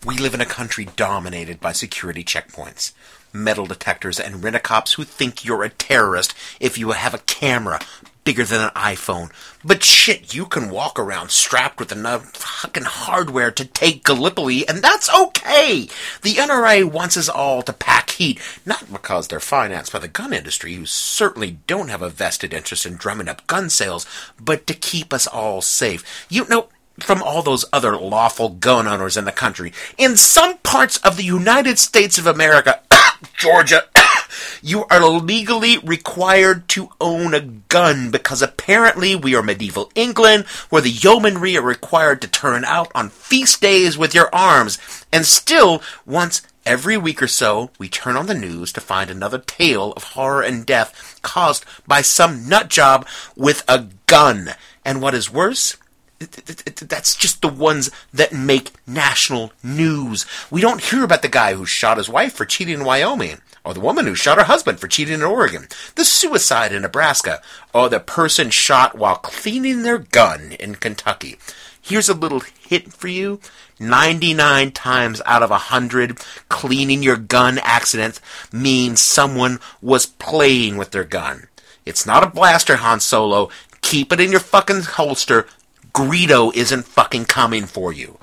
We 0.05 0.17
live 0.17 0.33
in 0.33 0.41
a 0.41 0.45
country 0.45 0.87
dominated 0.95 1.59
by 1.59 1.73
security 1.73 2.23
checkpoints, 2.23 2.93
metal 3.33 3.65
detectors, 3.65 4.19
and 4.19 4.43
rent-a-cops 4.43 4.93
who 4.93 5.03
think 5.03 5.43
you're 5.43 5.63
a 5.63 5.69
terrorist 5.69 6.33
if 6.59 6.77
you 6.77 6.91
have 6.91 7.13
a 7.13 7.19
camera 7.19 7.79
bigger 8.23 8.43
than 8.43 8.61
an 8.61 8.69
iPhone. 8.71 9.31
But 9.63 9.83
shit, 9.83 10.33
you 10.33 10.45
can 10.45 10.69
walk 10.69 10.99
around 10.99 11.31
strapped 11.31 11.79
with 11.79 11.91
enough 11.91 12.35
fucking 12.35 12.83
hardware 12.83 13.51
to 13.51 13.65
take 13.65 14.03
Gallipoli, 14.03 14.67
and 14.67 14.81
that's 14.81 15.13
okay. 15.13 15.87
The 16.21 16.35
NRA 16.35 16.83
wants 16.85 17.17
us 17.17 17.29
all 17.29 17.61
to 17.63 17.73
pack 17.73 18.11
heat, 18.11 18.39
not 18.65 18.91
because 18.91 19.27
they're 19.27 19.39
financed 19.39 19.93
by 19.93 19.99
the 19.99 20.07
gun 20.07 20.33
industry, 20.33 20.73
who 20.75 20.85
certainly 20.85 21.57
don't 21.67 21.89
have 21.89 22.01
a 22.01 22.09
vested 22.09 22.53
interest 22.53 22.85
in 22.85 22.95
drumming 22.95 23.27
up 23.27 23.47
gun 23.47 23.69
sales, 23.69 24.05
but 24.39 24.67
to 24.67 24.73
keep 24.73 25.13
us 25.13 25.27
all 25.27 25.61
safe. 25.61 26.25
You 26.29 26.47
know, 26.47 26.69
from 26.99 27.23
all 27.23 27.41
those 27.41 27.65
other 27.71 27.97
lawful 27.97 28.49
gun 28.49 28.87
owners 28.87 29.17
in 29.17 29.25
the 29.25 29.31
country. 29.31 29.73
In 29.97 30.17
some 30.17 30.57
parts 30.59 30.97
of 30.97 31.17
the 31.17 31.23
United 31.23 31.79
States 31.79 32.17
of 32.17 32.27
America, 32.27 32.81
Georgia, 33.37 33.83
You 34.61 34.85
are 34.85 35.07
legally 35.07 35.77
required 35.79 36.67
to 36.69 36.89
own 36.99 37.33
a 37.33 37.41
gun 37.41 38.11
because 38.11 38.41
apparently 38.41 39.15
we 39.15 39.35
are 39.35 39.43
medieval 39.43 39.91
England 39.95 40.45
where 40.69 40.81
the 40.81 40.89
yeomanry 40.89 41.57
are 41.57 41.61
required 41.61 42.21
to 42.21 42.27
turn 42.27 42.65
out 42.65 42.91
on 42.93 43.09
feast 43.09 43.61
days 43.61 43.97
with 43.97 44.13
your 44.13 44.33
arms. 44.33 44.77
And 45.11 45.25
still, 45.25 45.81
once 46.05 46.41
every 46.65 46.97
week 46.97 47.21
or 47.21 47.27
so, 47.27 47.71
we 47.79 47.89
turn 47.89 48.15
on 48.15 48.27
the 48.27 48.33
news 48.33 48.71
to 48.73 48.81
find 48.81 49.09
another 49.09 49.39
tale 49.39 49.93
of 49.93 50.03
horror 50.03 50.41
and 50.41 50.65
death 50.65 51.19
caused 51.21 51.65
by 51.87 52.01
some 52.01 52.47
nut 52.47 52.69
job 52.69 53.07
with 53.35 53.63
a 53.67 53.87
gun. 54.05 54.51
And 54.85 55.01
what 55.01 55.15
is 55.15 55.31
worse, 55.31 55.77
that's 56.19 57.15
just 57.15 57.41
the 57.41 57.47
ones 57.47 57.89
that 58.13 58.33
make 58.33 58.71
national 58.85 59.51
news. 59.63 60.25
We 60.51 60.61
don't 60.61 60.83
hear 60.83 61.03
about 61.03 61.21
the 61.21 61.29
guy 61.29 61.53
who 61.53 61.65
shot 61.65 61.97
his 61.97 62.09
wife 62.09 62.33
for 62.33 62.45
cheating 62.45 62.75
in 62.75 62.85
Wyoming, 62.85 63.41
or 63.65 63.73
the 63.73 63.79
woman 63.79 64.05
who 64.05 64.15
shot 64.15 64.37
her 64.37 64.43
husband 64.45 64.79
for 64.79 64.87
cheating 64.87 65.15
in 65.15 65.23
Oregon, 65.23 65.67
the 65.95 66.05
suicide 66.05 66.71
in 66.71 66.81
Nebraska, 66.81 67.41
or 67.73 67.89
the 67.89 67.99
person 67.99 68.49
shot 68.49 68.97
while 68.97 69.15
cleaning 69.15 69.83
their 69.83 69.97
gun 69.97 70.53
in 70.59 70.75
Kentucky. 70.75 71.37
Here's 71.81 72.09
a 72.09 72.13
little 72.13 72.41
hint 72.59 72.93
for 72.93 73.07
you. 73.07 73.39
99 73.79 74.71
times 74.71 75.21
out 75.25 75.41
of 75.41 75.49
100, 75.49 76.19
cleaning 76.49 77.01
your 77.01 77.15
gun 77.15 77.57
accidents 77.59 78.21
means 78.51 78.99
someone 78.99 79.59
was 79.81 80.05
playing 80.05 80.77
with 80.77 80.91
their 80.91 81.05
gun. 81.05 81.47
It's 81.85 82.05
not 82.05 82.23
a 82.23 82.29
blaster, 82.29 82.75
Han 82.75 82.99
Solo. 82.99 83.49
Keep 83.81 84.13
it 84.13 84.19
in 84.19 84.31
your 84.31 84.41
fucking 84.41 84.81
holster. 84.81 85.47
Greedo 85.93 86.53
isn't 86.55 86.85
fucking 86.85 87.25
coming 87.25 87.65
for 87.65 87.91
you. 87.91 88.19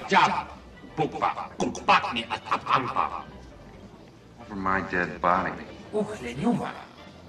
Over 4.57 4.63
my 4.63 4.81
dead 4.91 5.21
body. 5.21 5.53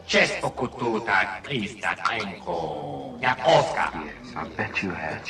Yes, 0.08 0.32
I 4.34 4.48
bet 4.56 4.82
you 4.82 4.92
had. 4.92 5.22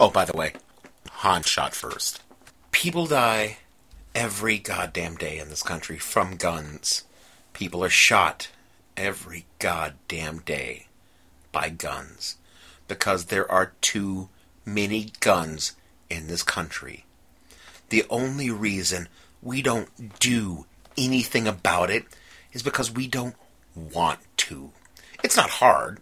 Oh, 0.00 0.10
by 0.10 0.24
the 0.24 0.36
way, 0.36 0.54
Han 1.10 1.44
shot 1.44 1.72
first. 1.72 2.20
People 2.72 3.06
die 3.06 3.58
every 4.12 4.58
goddamn 4.58 5.14
day 5.14 5.38
in 5.38 5.50
this 5.50 5.62
country 5.62 5.98
from 5.98 6.34
guns. 6.34 7.04
People 7.52 7.84
are 7.84 7.90
shot 7.90 8.48
every 8.96 9.46
goddamn 9.60 10.40
day 10.40 10.86
by 11.52 11.68
guns 11.68 12.38
because 12.88 13.26
there 13.26 13.48
are 13.48 13.74
too 13.80 14.28
many 14.64 15.12
guns 15.20 15.76
in 16.12 16.26
this 16.26 16.42
country. 16.42 17.04
The 17.88 18.04
only 18.10 18.50
reason 18.50 19.08
we 19.42 19.62
don't 19.62 20.18
do 20.18 20.66
anything 20.96 21.48
about 21.48 21.90
it 21.90 22.04
is 22.52 22.62
because 22.62 22.90
we 22.90 23.08
don't 23.08 23.34
want 23.74 24.20
to. 24.36 24.70
It's 25.24 25.36
not 25.36 25.50
hard. 25.50 26.00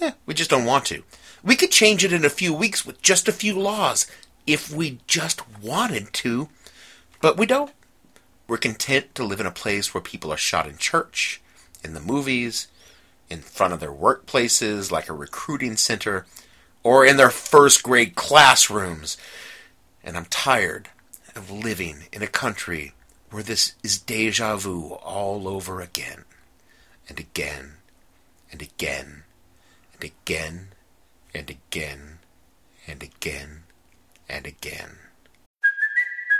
Eh, 0.00 0.12
we 0.26 0.34
just 0.34 0.50
don't 0.50 0.64
want 0.64 0.84
to. 0.86 1.02
We 1.42 1.56
could 1.56 1.70
change 1.70 2.04
it 2.04 2.12
in 2.12 2.24
a 2.24 2.30
few 2.30 2.52
weeks 2.52 2.84
with 2.84 3.00
just 3.02 3.28
a 3.28 3.32
few 3.32 3.58
laws 3.58 4.06
if 4.46 4.72
we 4.72 4.98
just 5.06 5.42
wanted 5.60 6.12
to, 6.14 6.48
but 7.20 7.36
we 7.36 7.46
don't. 7.46 7.72
We're 8.46 8.58
content 8.58 9.14
to 9.14 9.24
live 9.24 9.40
in 9.40 9.46
a 9.46 9.50
place 9.50 9.92
where 9.92 10.00
people 10.00 10.32
are 10.32 10.36
shot 10.36 10.66
in 10.66 10.76
church, 10.76 11.40
in 11.82 11.94
the 11.94 12.00
movies, 12.00 12.68
in 13.28 13.40
front 13.40 13.72
of 13.72 13.80
their 13.80 13.92
workplaces 13.92 14.92
like 14.92 15.08
a 15.08 15.14
recruiting 15.14 15.76
center, 15.76 16.26
or 16.86 17.04
in 17.04 17.16
their 17.16 17.30
first 17.30 17.82
grade 17.82 18.14
classrooms. 18.14 19.16
And 20.04 20.16
I'm 20.16 20.26
tired 20.26 20.88
of 21.34 21.50
living 21.50 22.04
in 22.12 22.22
a 22.22 22.28
country 22.28 22.92
where 23.32 23.42
this 23.42 23.74
is 23.82 23.98
deja 23.98 24.56
vu 24.56 24.90
all 25.02 25.48
over 25.48 25.80
again, 25.80 26.24
and 27.08 27.18
again, 27.18 27.72
and 28.52 28.62
again, 28.62 29.24
and 29.94 30.04
again, 30.04 30.68
and 31.34 31.50
again, 31.50 32.18
and 32.86 33.02
again, 33.02 33.64
and 34.28 34.46
again. 34.46 35.05